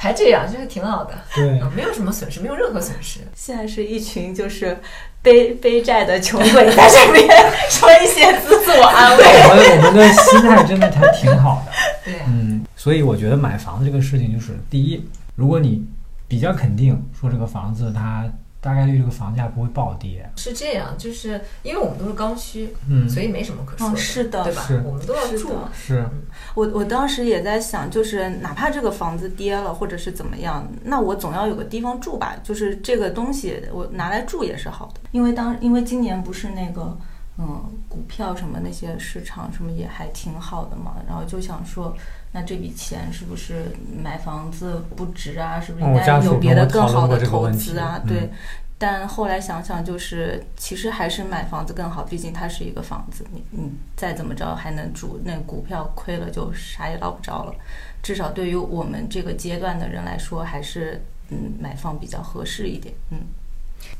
[0.00, 3.20] 还这样，就是挺好的，对，嗯，没有什么损失，没有任何损失。
[3.34, 4.76] 现在是一群就是
[5.22, 7.28] 背背债的穷鬼在这边
[7.68, 9.24] 说一些自自我安慰。
[9.24, 11.72] 我们我们的心态真的还挺好的。
[12.04, 15.86] 对啊，嗯，所以我觉得买房子这个事情，就是第一，如果你
[16.26, 18.24] 比较肯定说这个房子它
[18.60, 24.82] 大概率这个房价不会暴跌，是这样，就是因为我们都是刚需，嗯，所以没什么可说嗯的，是的对吧是？
[24.84, 25.70] 我们都要住嘛。
[25.72, 26.06] 是
[26.54, 32.36] 我我当时也在想，就是哪怕这个房子跌了，或者是怎么样，那我总要有个地方住吧。
[32.42, 36.96] 就是这个东西我拿来住也是好的，因为当因为今年不是那个
[37.38, 41.96] 嗯股票什么那些市场什么也还挺好的嘛，然后就想说，
[42.32, 43.66] 那这笔钱是不是
[44.02, 45.60] 买房子不值啊？
[45.60, 48.00] 是不是应该有别的更好的投资啊？
[48.04, 48.30] 嗯对。
[48.78, 57.54] 但后来想想，就是其实还是买房子更好，毕竟它是一个房子，你你再怎么着还能住，那股票亏了就啥也捞不着了。
[58.02, 62.94] 至少对于我们这个阶段的人来说，还是嗯买房比较合适一点。
[63.10, 63.18] 嗯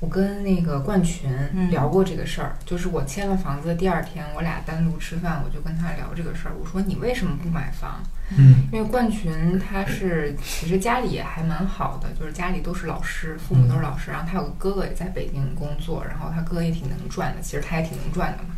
[0.00, 6.54] 我跟那个冠群嗯聊过这个事儿，就是我签了房子的第二天，我俩单独吃饭，我就跟他聊这个事儿。
[6.58, 8.00] 我说你为什么不买房？
[8.38, 18.50] 嗯因为冠群他是其实家里也还蛮好的，就是家里都是老师，父母都是老师，然后他有个哥哥也在北京工作，然后他哥也挺能赚的，其实他也挺能赚的嘛。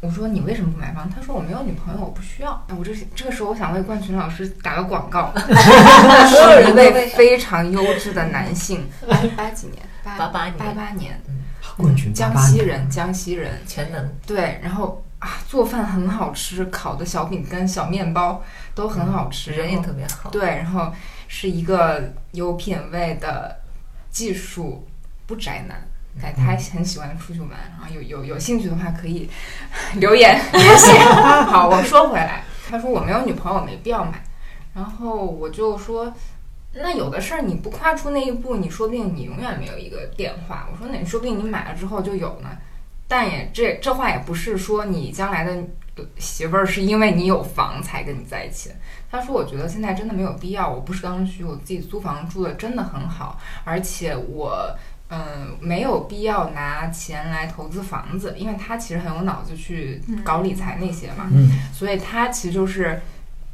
[0.00, 1.08] 我说你为什么不买房？
[1.08, 2.52] 他说我没有女朋友，我不需要。
[2.68, 8.88] 哎，我这这个时候我想为冠群老师打个广告， 所有是一位人都为非常优质的男性，
[9.36, 11.20] 八几年，八八八年八八年，
[11.76, 18.42] 冠军江西人，江西人，全能，对，然后啊，做饭很好吃，烤的小饼干、小面包
[18.74, 20.30] 都很好吃，人也特别好。
[20.30, 20.92] 对，然后
[21.28, 23.60] 是一个有品位的
[24.10, 24.86] 技术
[25.26, 25.80] 不宅男。
[26.20, 29.30] 哎，他很喜欢出去玩，然后有有有兴趣的话可以
[29.94, 30.90] 留言联系。
[31.46, 34.20] 好，我说回来，他说我没有女朋友，没必要买。
[34.74, 36.12] 然后我就说，
[36.72, 40.68] 那有的事儿你不跨出那一步，你说不定你永远没有一个电话。
[40.72, 42.50] 我说那你说不定你买了之后就有呢。
[43.08, 45.64] 但也这这话也不是说你将来的
[46.18, 48.70] 媳妇儿是因为你有房才跟你在一起。
[49.10, 54.72] 他说：“我觉得现在真的没有必要，我不是刚需，我自己租房住的真的很好，而且我
[55.08, 63.02] 嗯没有必要拿钱来投资房子，因为他其实很有脑子去搞理财那些嘛，嗯所以他其实就是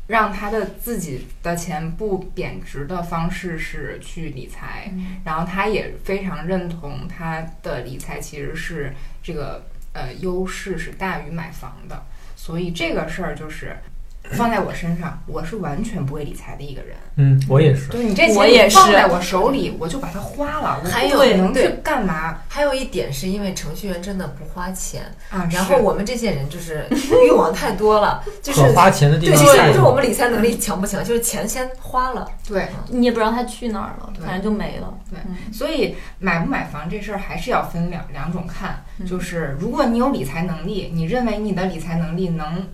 [0.07, 4.93] 让他的自己的钱不贬值的方式是去理财，
[5.25, 8.93] 然后他也非常认同他的理财其实是
[9.23, 12.05] 这个呃优势是大于买房的，
[12.37, 13.77] 所以这个事儿就是
[14.33, 16.97] 放在我身上，我是完全不会理财的一个人。
[17.17, 17.89] 嗯，我也是。
[17.89, 25.49] 就是你这我也是钱放在我手里，我就把它花了，我还有不可能去干嘛还有一点是因为程序员真的不花钱，啊？
[25.51, 26.87] 然后我们这些人就是
[27.27, 32.29] 欲望太多了，就是花钱的地对，方其实不是我们理财能力强不强，就是钱先花了。
[32.47, 34.93] 对你也不知道它去哪儿了，反正就没了。
[35.11, 42.67] 对嗯所以买不买房这事儿还是要分两两种看，嗯就是如果你有理财能力，你认为你的理财能力能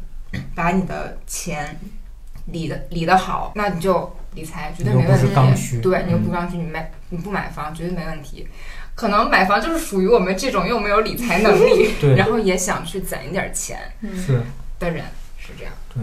[0.55, 1.79] 把你的钱
[2.47, 5.23] 理的理得好，那你就理财绝对没问题。
[5.23, 8.49] 你又不是刚需对，你又嗯不刚需，你买你不买房绝对没问题。
[8.95, 14.43] 可能买房就是属于我们这种又没有理财能力，然后也想去攒一点钱嗯是，
[14.79, 15.05] 的人，
[15.39, 15.73] 是这样。
[15.95, 16.03] 对，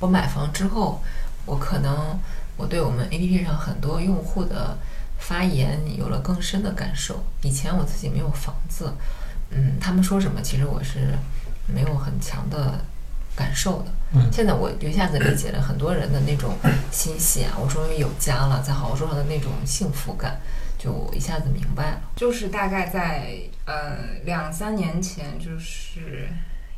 [0.00, 1.02] 我买房之后，
[1.46, 2.18] 我可能
[2.58, 4.76] 我对我们 APP 上很多用户的
[5.18, 7.24] 发言有了更深的感受。
[7.40, 8.92] 以前我自己没有房子，
[9.50, 11.14] 嗯，他们说什么，其实我是
[11.66, 12.84] 没有很强的
[13.36, 13.86] 感受的。
[14.14, 16.54] 嗯现在我一下子理解了很多人的那种
[16.90, 20.40] 欣喜啊，我终于有家了，在好好说话的那种幸福感，
[20.78, 22.00] 就一下子明白了。
[22.14, 26.28] 就是大概在呃两三年前，就是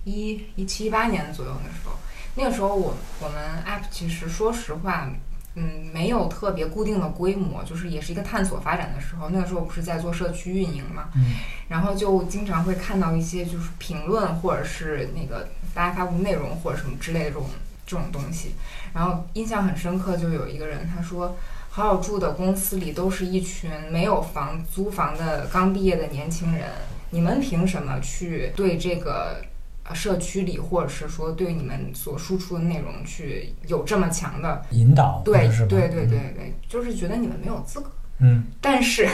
[0.04, 1.92] 一一七一八年左右的时候，
[2.34, 5.10] 那个时候我我们 app 其实说实话，
[5.54, 9.28] 嗯，没有特别固定的规模，就是也是一个探索发展的时候。
[9.28, 11.34] 那个时候不是在做社区运营嘛，嗯
[11.68, 17.44] 然后就经常会看到一些就是评论或者是那个大家发布内容或者什么之类的这种
[17.86, 18.54] 这种东西。
[18.94, 21.36] 然后印象很深刻，就有一个人他说。
[21.70, 26.66] 好好住的公司里都是一群没有房租房的刚毕业的年轻人，
[27.10, 29.42] 你们凭什么去对这个
[29.84, 35.66] 呃社区里，或者是说对你们所输出的内容去有这么强的引导对是？
[35.66, 37.92] 对对对对，就是觉得你们没有资格。
[38.18, 39.08] 嗯，但是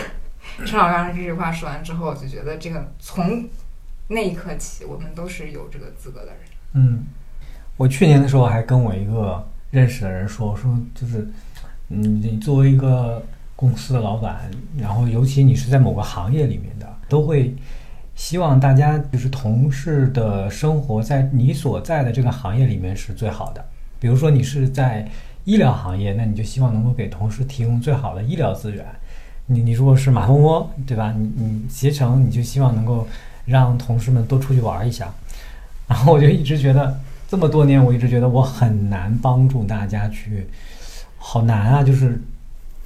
[0.65, 3.47] 陈老师这句话说完之后，我就觉得这个从
[4.09, 6.37] 那一刻起，我们都是有这个资格的人。
[6.75, 7.05] 嗯，
[7.77, 11.29] 我去年的时候还跟我一个认识的人说，我说就是，
[11.89, 13.23] 嗯，你作为一个
[13.57, 17.55] 公司的老板，然后尤其你是在某个行业里面的，都会
[18.15, 23.65] 希望大家就是同事的生活在你所在的这个行业里面是最好的。
[23.99, 25.09] 比如说你是在
[25.45, 28.85] 医疗行业，那你就希望能够给同事提供最好的医疗资源。
[29.47, 31.15] 你你如果是马蜂窝，对吧？
[31.17, 33.07] 你你携程，你就希望能够
[33.45, 35.13] 让同事们多出去玩一下。
[35.87, 40.47] 然后我就一直觉得，这么多年我一直觉得我很难帮助大家去，
[41.19, 41.83] 好难啊！
[41.83, 42.23] 就是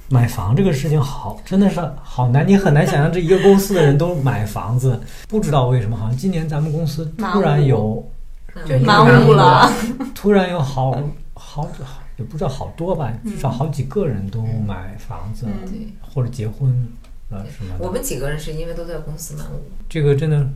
[0.09, 4.99] 买房这个事情好，真的是好难，你很难想象这一个公司的人都买房子。
[5.29, 8.05] 不知道为什么，好像今年咱们公司突然有，
[8.65, 9.71] 就满屋屋了，
[10.13, 10.91] 突然有 好
[11.35, 11.69] 好好
[12.17, 15.47] 也不知道好多吧，至少好几个人都买房子、
[16.01, 16.85] 或者结婚
[17.37, 17.75] 了什么。
[17.79, 20.47] 我们几个人是因为都在公司满屋，这个真的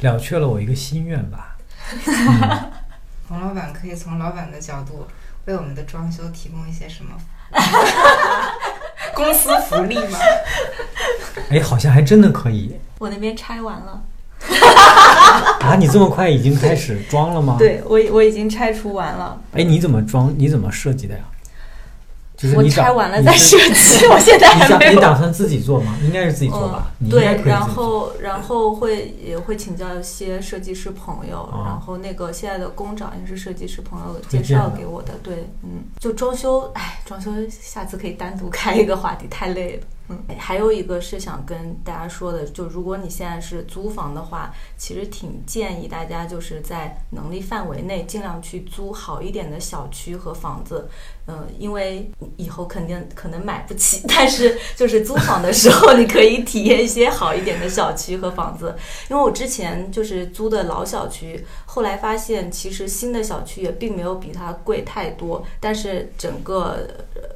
[0.00, 1.56] 了却了我一个心愿吧。
[2.06, 2.70] 嗯
[3.28, 5.06] 洪老板可以从老板的角度
[5.46, 7.12] 为我们的装修提供一些什么
[9.14, 10.18] 公司福利吗？
[11.50, 14.02] 哎，好像还真的可以我那边拆完了，
[15.60, 15.76] 啊！
[15.76, 17.56] 你这么快已经开始装了吗？。
[17.58, 20.34] 对我我已经拆除完了，哎，你怎么装？
[20.36, 21.24] 你怎么设计的呀？
[22.42, 24.68] 就是我拆完了再设计，我现在没有。
[24.68, 25.96] 想你打算自己做吗？
[26.02, 26.92] 应该是自己做吧？
[27.00, 27.62] 嗯，对，然。
[27.62, 39.82] 后然后会也会请教一些设计师朋友，哦然后那个现在的工长也是设计师朋友介绍给我的，对，嗯，就装修，哎，装修下次可以单独开一个话题，太累了。
[40.08, 50.88] 嗯，还有一个是想跟大家说的，就如果你现在是租房的话，其实挺建议大家就是在能力范围内尽量去租好一点的小区和房子，
[51.26, 58.74] 嗯，因为以后肯定可能买不起， 但是就是租房的时候，你可以体验一些好一点的小区和房子。
[59.08, 66.88] 因为我之前就是租的老小区，后来发现其实新的小区也并没有比它贵太多，但是整个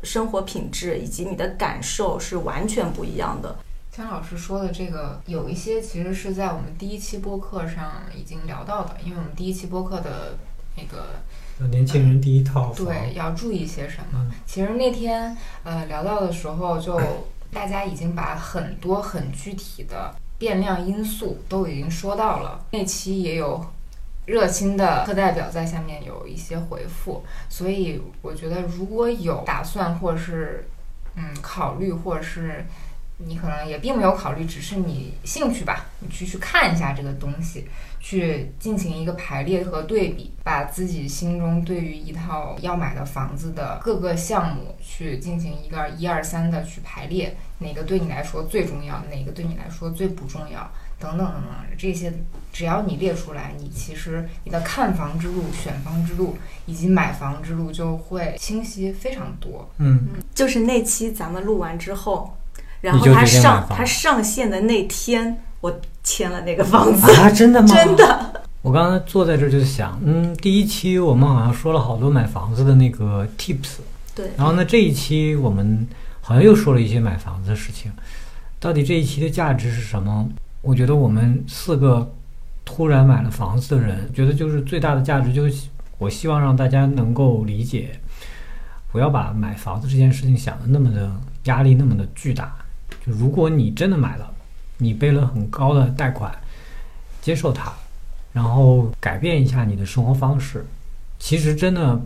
[0.03, 3.57] 生活品质以及你的感受是完全不一样的。
[3.93, 10.37] 姜老师说的这个，有一些其实是在我们第一期播客上已经聊到的，因为我们第一期播客的
[10.77, 11.07] 那个
[11.71, 14.19] 年轻人第一套房，对要注意些什么。
[14.21, 17.01] 嗯其实那天呃聊到的时候，就
[17.53, 22.65] 大家已经把很多很具体的变量因素都已经说到了。
[22.71, 23.65] 那期也有
[24.27, 30.69] 热心的课代表在下面有一些回复，所以我觉得如果有打算或者是
[31.15, 32.67] 嗯考虑，或者是
[33.19, 37.67] 你可能也并没有考虑，只是你兴趣吧，你去去看一下这个东西，
[38.09, 52.13] 去进行一个排列和对比，把自己心中对于一套要买的房子的各个项目去进行一个一二三的去排列，哪个对你来说最重要，哪个对你来说最不重要，等等等等，这些
[52.53, 59.69] 只要你列出来，你其实你的看房之路、选房之路以及买房之路就会清晰非常多。
[59.79, 62.37] 嗯，就是那期咱们录完之后，
[62.81, 67.67] 然后它决定买房上他上线的那天，我签了那个房子，啊，真的吗？
[67.75, 68.43] 真的。
[68.63, 73.79] 我刚才坐在这儿就想，嗯，第一期我们好像说了好多买房子的那个 tips，
[74.15, 75.87] 对，然后呢，这一期我们
[76.21, 77.91] 好像又说了一些买房子的事情。
[78.59, 80.29] 到底这一期的价值是什么？
[80.63, 82.13] 我觉得我们四个
[82.65, 88.01] 突然买了房子的人，觉得就是最大的价值就是，我希望让大家能够理解，
[88.91, 91.11] 不要把买房子这件事情想的那么的
[91.45, 92.57] 压力那么的巨大。
[93.07, 94.29] 就如果你真的买了，
[94.79, 96.35] 你背了很高的贷款，
[97.23, 97.73] 接受它，
[98.33, 100.65] 然后改变一下你的生活方式。
[101.19, 102.01] 其实真的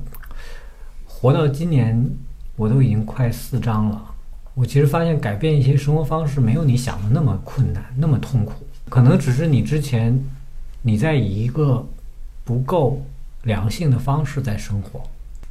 [1.05, 2.09] 活到今年，
[2.57, 4.05] 我都已经快四张了。
[4.55, 8.53] 我其实发现改变一些生活方式没有你想的那么困难，那么痛苦。
[8.89, 10.23] 可能只是你之前
[10.83, 11.85] 你在以一个
[12.45, 13.05] 不够
[13.43, 15.03] 良性的方式在生活。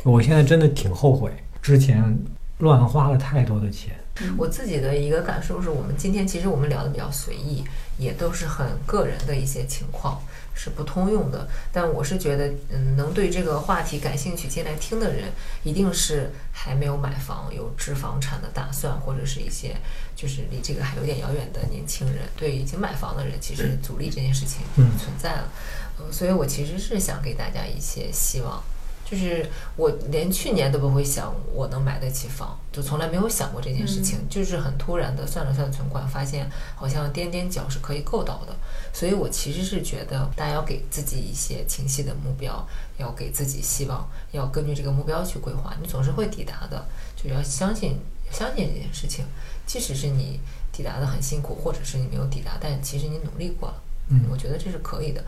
[0.04, 2.18] 我现在真的挺后悔之前
[2.60, 3.96] 乱花了太多的钱。
[4.38, 7.64] 我自己的一个感受是我们今天其实我们聊的比较随意，
[7.98, 10.22] 也都是很个人的一些情况，
[10.54, 11.48] 是不通用的。
[11.72, 15.32] 但我是觉得，嗯，能对这个话题感兴趣进来听的人，
[15.64, 19.76] 一定是还没有买房、有置房产的打算，或者是一些
[20.16, 22.24] 就是离这个还有点遥远的年轻人。
[22.36, 25.52] 对已经买房的人，其实阻力这件事情嗯存在了。
[25.98, 28.64] 呃，所以我其实是想给大家一些希望。
[29.10, 38.56] 就是我连去年都不会想我能买得起房，就从来没有想过这件事情，就是很突然的算了算存款，发现好像踮踮脚是可以够到的。
[38.94, 46.86] 所以我其实是觉得大家要给自己一些清晰的目标，要给自己希望，要根据这个目标去规划，你总是会抵达的。
[47.16, 47.98] 就要相信
[48.32, 49.26] 相信这件事情，
[49.66, 50.40] 即使是你
[50.72, 53.82] 抵达的很辛苦，或者是你没有抵达，但其实你努力过了。
[54.12, 55.24] 嗯我觉得这是可以的。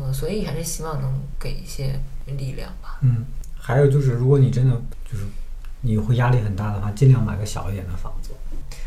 [0.00, 2.98] 嗯，所以还是希望能给一些力量吧。
[3.02, 3.24] 嗯，
[3.58, 4.80] 还有就是，如果你真的
[5.10, 5.24] 就是
[5.80, 8.30] 你会压力很大的话，尽量买个小一点的房子。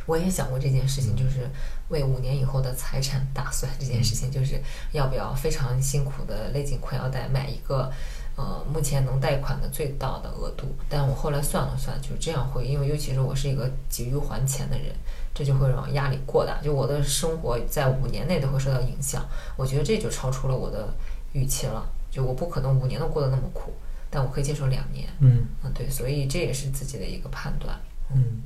[0.06, 1.50] 我也想过这件事情，就是
[1.90, 3.72] 为五年以后的财产打算。
[3.80, 7.92] 这件事情就是要不要非常辛苦的勒紧裤腰带买一个，
[8.36, 10.76] 呃，目前能贷款的最大的额度。
[10.88, 14.96] 但我后来算了算，就这样会，因为尤其是我是一个急于还钱的人，
[15.36, 19.24] 这就会让压力过大，就我的生活在五年内都会受到影响。
[19.58, 20.88] 我觉得这就超出了我的
[21.34, 23.74] 预期了，就我不可能五年都过得那么苦，
[24.10, 25.10] 但我可以接受两年。
[25.20, 27.78] 嗯嗯，对，所以这也是自己的一个判断。
[28.16, 28.42] 嗯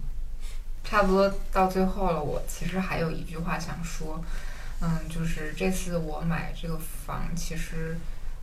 [0.84, 4.20] 差不多到最后了，我其实还有一句话想说，
[4.82, 7.96] 嗯，就是这次我买这个房，其实，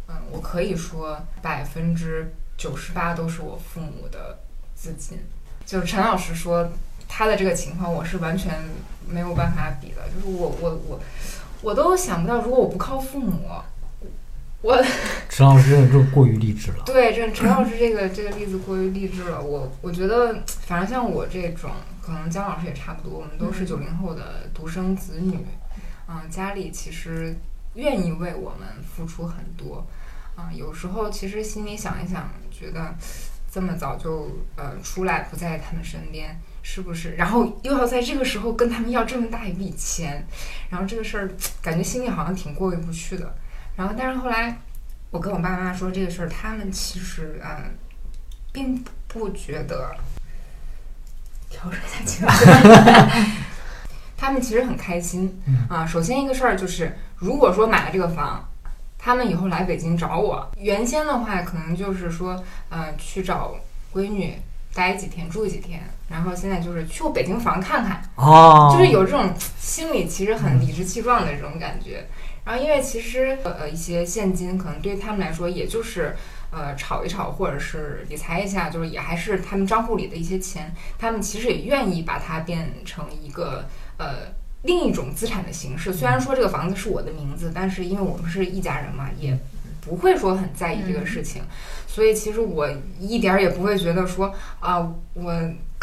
[0.07, 4.38] 嗯，我可以说百分之九十八都是我父母的
[4.76, 5.18] 资金。
[5.64, 6.70] 就是陈老师说
[7.09, 8.53] 他的这个情况，我是完全
[9.09, 10.03] 没有办法比的。
[10.09, 11.01] 就是我我我
[11.63, 13.49] 我都想不到，如果我不靠父母，
[14.63, 14.83] 我
[15.29, 16.83] 陈老师真的过于励志了。
[16.85, 19.41] 对，这陈老师这个这个例子过于励志了。
[19.41, 21.71] 我我觉得，反正像我这种，
[22.03, 25.39] 可能姜老师也差不多，我们都是九零后的独生子女，
[26.09, 27.37] 嗯，家里其实
[27.75, 29.87] 愿意为我们付出很多，
[30.35, 32.95] 啊、有时候其实心里想一想，觉得
[33.51, 36.39] 这么早就呃出来不在他们身边。
[36.69, 37.14] 是不是？
[37.14, 40.27] 然后又要在这个时候跟他们要这么大一笔钱，
[40.69, 41.31] 然后这个事儿
[41.62, 43.37] 感觉心里好像挺过意不去的。
[43.77, 44.61] 然后，但是后来
[45.12, 47.73] 我跟我爸妈说这个事儿，他们其实嗯，
[48.53, 49.95] 并不觉得。
[51.49, 52.45] 调整一下情绪。
[54.19, 55.87] 他们其实很开心嗯啊。
[55.87, 58.45] 首先一个事儿就是，如果说买了这个房，
[58.99, 63.55] 他们以后来北京找我，原先的话可能就是说，呃，去找
[63.95, 64.37] 闺女
[64.75, 72.07] 待几天，住几天，然后现在就是去我北京房看看，哦，就是有这种心里其实很理直气壮的这种感觉。
[72.45, 76.17] 然后因为其实呃一些现金可能对他们来说也就是
[76.51, 83.65] 呃炒一炒或者是理财一下，就是也还是他们账户里的一些钱，他们其实也愿意把它变成一个
[83.99, 84.35] 呃。
[84.63, 89.39] 另一种资产的形式，虽然说这个房子是我的名字，但是因为我们是一家人嘛，也
[89.81, 91.43] 不会说很在意这个事情，
[91.87, 95.33] 所以其实我一点儿也不会觉得说啊，我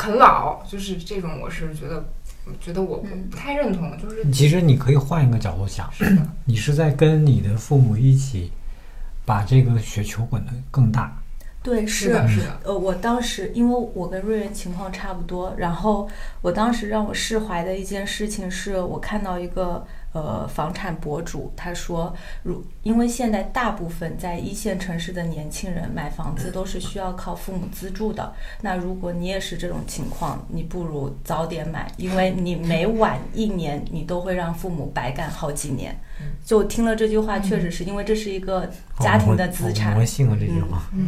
[0.03, 2.03] 啃老，就是这种，我是觉得
[2.59, 8.51] 觉得我我嗯不太认同，就是其实你可以换一个角度想，是的，你是在跟你的父母一起
[9.25, 11.17] 把这个雪球滚得更大。
[11.61, 16.09] 对，是的，是的，呃，我当时因为我跟瑞仁情况差不多，然后
[16.41, 35.99] 我当时让我释怀的一件事情是我看到一个呃房产博主，他说，如因为现在大部分在一线城市的年轻人买房子都是需要靠父母资助的，那如果你也是这种情况，你不如早点买，因为你每晚一年你都会让父母白干好几年。
[36.45, 40.05] 就听了这句话，确实是因为这是一个家庭的资产好魔。
[40.05, 40.83] 性啊这句话。
[40.93, 41.07] 嗯，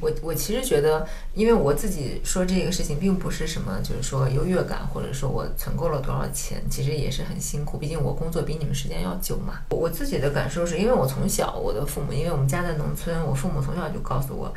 [0.00, 7.78] 我我其实觉得，因为我自己说这个事情，并不是什么就是说优越感，或者说我存够了多少钱，其实也是很辛苦。
[7.78, 9.60] 毕竟我工作比你们时间要久嘛。
[9.70, 14.54] 我自己的感受是因为我从小我的父母，因为我们家在农村，我父母从小就告诉我。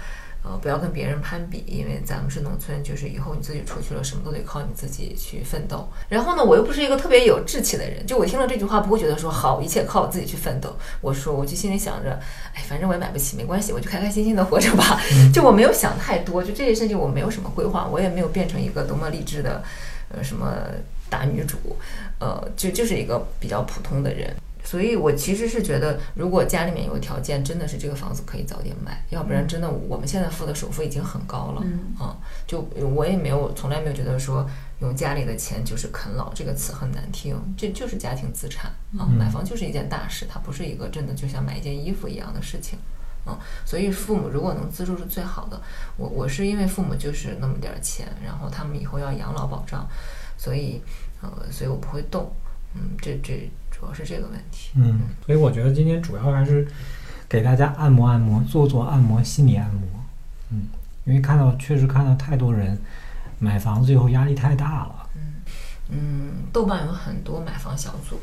[0.48, 5.90] 呃，不要跟别人攀比，因为咱们是农村，就是以后你自己出去了，什么都得靠你自己去奋斗。
[6.08, 10.74] 然后呢，我又不是一个特别有志气的人，就我听了这句话，不会觉得说好，一切靠我自己去奋斗。
[11.02, 12.18] 我说，我就心里想着，
[12.54, 15.02] 哎，反正我也买不起，没关系，我就开开心心的活着吧。
[15.34, 19.62] 就我没有想太多，就这件事情我没有什么规划，我也没有变成一个多么励志的，
[20.10, 20.56] 呃，什么
[21.10, 21.58] 大女主，
[22.20, 24.34] 呃，就就是一个比较普通的人。
[24.68, 31.62] 所以我其实是觉得，如果家里面有条件，真的是这个房子可以早点买，要不然真的我们现在付的首付已经很高了。
[31.64, 32.60] 嗯啊，就
[32.94, 34.46] 我也没有从来没有觉得说
[34.82, 39.08] 用家里的钱就是啃老这个词很难听，这就是家庭资产啊。
[39.08, 42.78] 嗯买房就是一件大事，它不是一个真的就像买一件衣服一样的事情。
[43.26, 45.62] 嗯，所以父母如果能资助是最好的。
[45.96, 49.88] 我我是因为父母就是那么点儿钱，然后他们以后要养老保障，
[50.38, 50.82] 所以
[51.22, 52.30] 呃，所以我不会动。
[52.76, 54.72] 嗯，这这主要是这个问题。
[54.76, 56.68] 嗯，所以我觉得今天主要还是
[57.30, 59.82] 给大家按摩按摩，做做按摩，心理按摩。
[60.50, 60.68] 嗯，
[61.06, 62.80] 因为看到确实看到太多人
[63.40, 65.10] 买房子以后压力太大了。
[65.90, 68.20] 嗯，豆瓣有很多买房小组，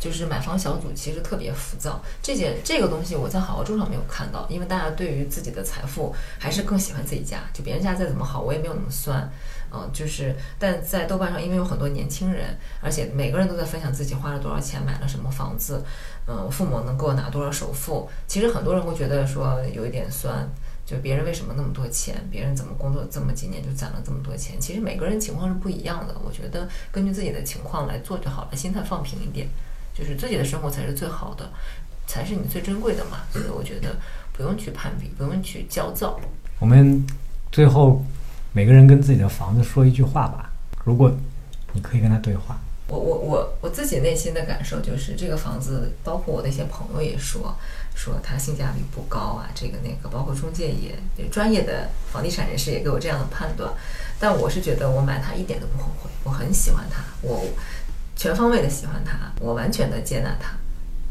[0.00, 2.02] 就是买房小组其实特别浮躁。
[2.20, 9.30] 这件这个东西我在好好住上没有看到，因为大家对于自己的财富还是更喜欢自己家，就别人家再怎么好，我也没有那么酸。
[9.74, 15.84] 嗯，就是但在豆瓣上，因为有很多年轻人，而且每个人都在分享自己花了多少钱买了什么房子，
[16.28, 18.08] 嗯，父母能给我拿多少首付。
[18.28, 20.48] 其实很多人会觉得说有一点酸。
[20.86, 22.14] 就别人为什么那么多钱？
[22.30, 24.60] 别人怎么工作这么几年就攒了这么多钱？
[24.60, 26.14] 其实每个人情况是不一样的。
[26.22, 29.48] 我觉得根据自己的情况来做就好了，心态放平一点，
[29.94, 31.50] 就是自己的生活才是最好的，
[32.06, 33.22] 才是你最珍贵的嘛。
[33.32, 33.96] 所以我觉得
[34.34, 36.20] 不用去攀比，不用去焦躁。
[36.58, 37.02] 我们
[37.50, 38.04] 最后
[38.56, 40.48] 每个人跟自己的房子说一句话吧。
[40.84, 41.12] 如果
[41.72, 42.56] 你可以跟他对话，
[42.86, 47.56] 我我我我自己内心的感受就是这个房子，包括我的一些朋友也说。
[47.96, 53.72] 说它性价比不高啊，这个那个，包括中介也专业的房地产人士也给我这样的判断，
[54.18, 57.44] 但我是觉得我买它一点都不后悔，我很喜欢它，我
[58.16, 60.56] 全方位的喜欢它，我完全的接纳它，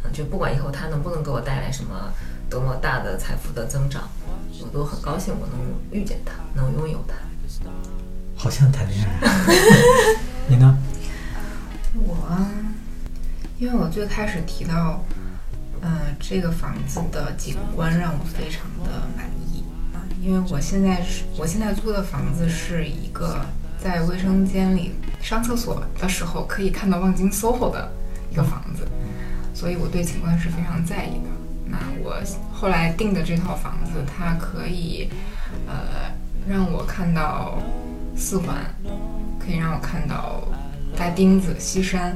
[0.04, 2.12] 嗯，就不管以后它能不能给我带来什么
[2.50, 4.10] 多么大的财富的增长，
[4.62, 5.58] 我都很高兴我能
[5.90, 7.16] 遇见它，能拥有它。
[8.36, 9.28] 好像谈恋爱，
[10.48, 10.78] 你呢？
[11.96, 12.46] 我，
[13.58, 15.04] 因为我最开始提到。
[15.86, 23.46] 嗯，这个房子的景观让我非常的满意啊，因为我现在是我现在租的房子是一个
[23.78, 27.92] 在卫生间里上厕所的时候可以看到望京 SOHO 的
[28.32, 28.88] 一个房子，
[29.54, 31.30] 所以我对景观是非常在意的。
[31.66, 32.16] 那我
[32.54, 35.10] 后来订的这套房子，它可以
[35.68, 36.10] 呃
[36.48, 37.58] 让我看到
[38.16, 38.56] 四环，
[39.40, 40.42] 可以让我看到
[40.98, 42.16] 大丁子、西山。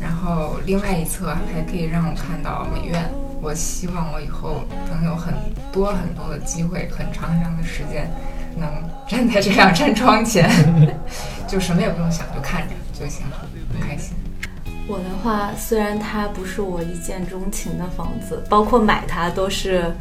[0.00, 3.10] 然后另外一侧还可以让我看到美院。
[3.40, 5.34] 我希望我以后能有很
[5.70, 8.10] 多很多的机会，很长很长的时间，
[8.56, 8.68] 能
[9.06, 10.50] 站在这两扇窗前，
[11.46, 13.36] 就什么也不用想，就看着就行了，
[13.72, 14.16] 很开心。
[14.86, 19.94] 我的话，虽然它不是我一见钟情的房子，包括买它都是，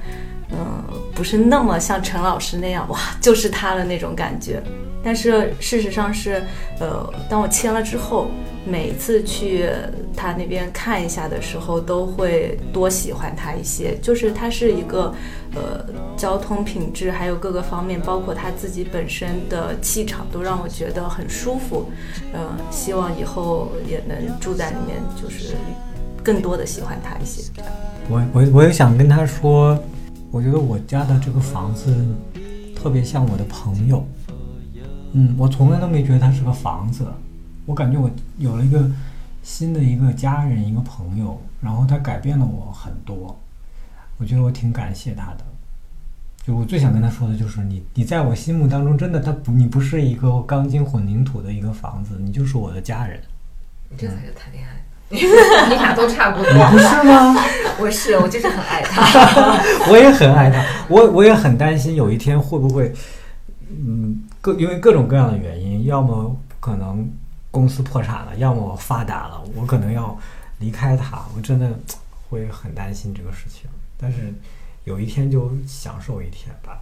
[0.53, 4.61] 嗯，不是那么像陈老师那样，哇，就是他的那种感觉。
[5.03, 6.41] 但是事实上是，
[6.79, 8.29] 呃，当我签了之后。
[8.65, 9.69] 每次去
[10.15, 13.97] 他那边看一下的时候，都会多喜欢他一些。
[14.01, 15.13] 就是他是一个，
[15.53, 15.85] 呃，
[16.15, 21.91] 交通品质还有各个方面，包括他自己本身的气场，都让我觉得很舒服。
[22.33, 25.55] 嗯，希望以后也能住在里面，就是
[26.23, 27.51] 更多的喜欢他一些。
[28.07, 29.77] 我我我也想跟他说，
[30.33, 31.95] 我觉得我家的这个房子
[32.75, 34.03] 特别像我的朋友。
[35.11, 37.05] 嗯，我从来都没觉得它是个房子。
[37.67, 38.89] 我感觉我有了一个
[39.43, 43.39] 新的一个家人，一个朋友，然后他改变了我很多，
[44.17, 45.45] 我觉得我挺感谢他的。
[46.43, 53.21] 就我最想跟他说的就是，你你在我心目当中真的他不，你不是一个钢筋混凝土的一个房子，你就是我的家人。
[53.87, 54.83] 你这才是谈恋爱，
[55.13, 56.51] 你俩都差不多。
[56.53, 57.35] 你不是吗？
[57.79, 59.01] 我是，我就是很爱他。
[59.89, 62.93] 我也很爱他，我我也很担心有一天会不会，
[63.69, 67.09] 嗯，各因为各种各样的原因，要么可能。
[67.53, 70.17] 公司破产了，要么我发达了，我可能要
[70.57, 71.69] 离开他，我真的
[72.27, 73.69] 会很担心这个事情。
[73.95, 74.33] 但是
[74.85, 76.79] 有一天就享受一天吧。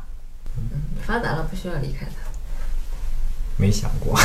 [0.56, 2.32] 嗯，发达了不需要离开他。
[3.58, 4.18] 没想过。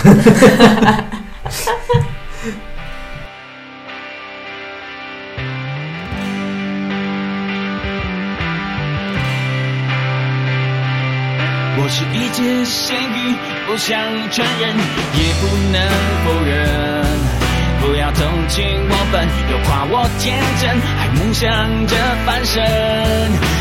[11.79, 13.37] 我是一只咸鱼，
[13.67, 14.01] 不想
[14.31, 14.75] 承认，
[15.13, 15.79] 也不能
[16.25, 17.05] 否认。
[17.83, 21.95] 不要同情我笨，又夸我天真，还梦想着
[22.25, 22.65] 翻身。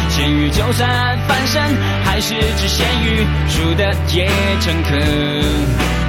[0.09, 0.87] 咸鱼就算
[1.27, 1.61] 翻身，
[2.05, 4.29] 还是只咸鱼，输的也
[4.61, 4.97] 诚恳。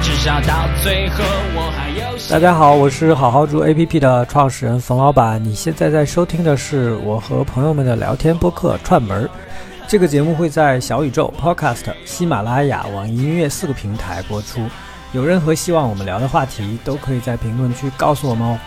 [0.01, 1.21] 至少到最后，
[1.55, 2.17] 我还有。
[2.29, 9.29] 大家好，我是好好住 APP 的创始人冯老板，你现在在收听的是我和朋友们的聊天播客串门儿。
[9.89, 14.67] 这个节目会在小宇宙 podcast 喜马拉雅网易音乐四个平台播出。
[15.13, 18.59] 有任何希望我们聊的话题都可以在评论区告诉我们哦。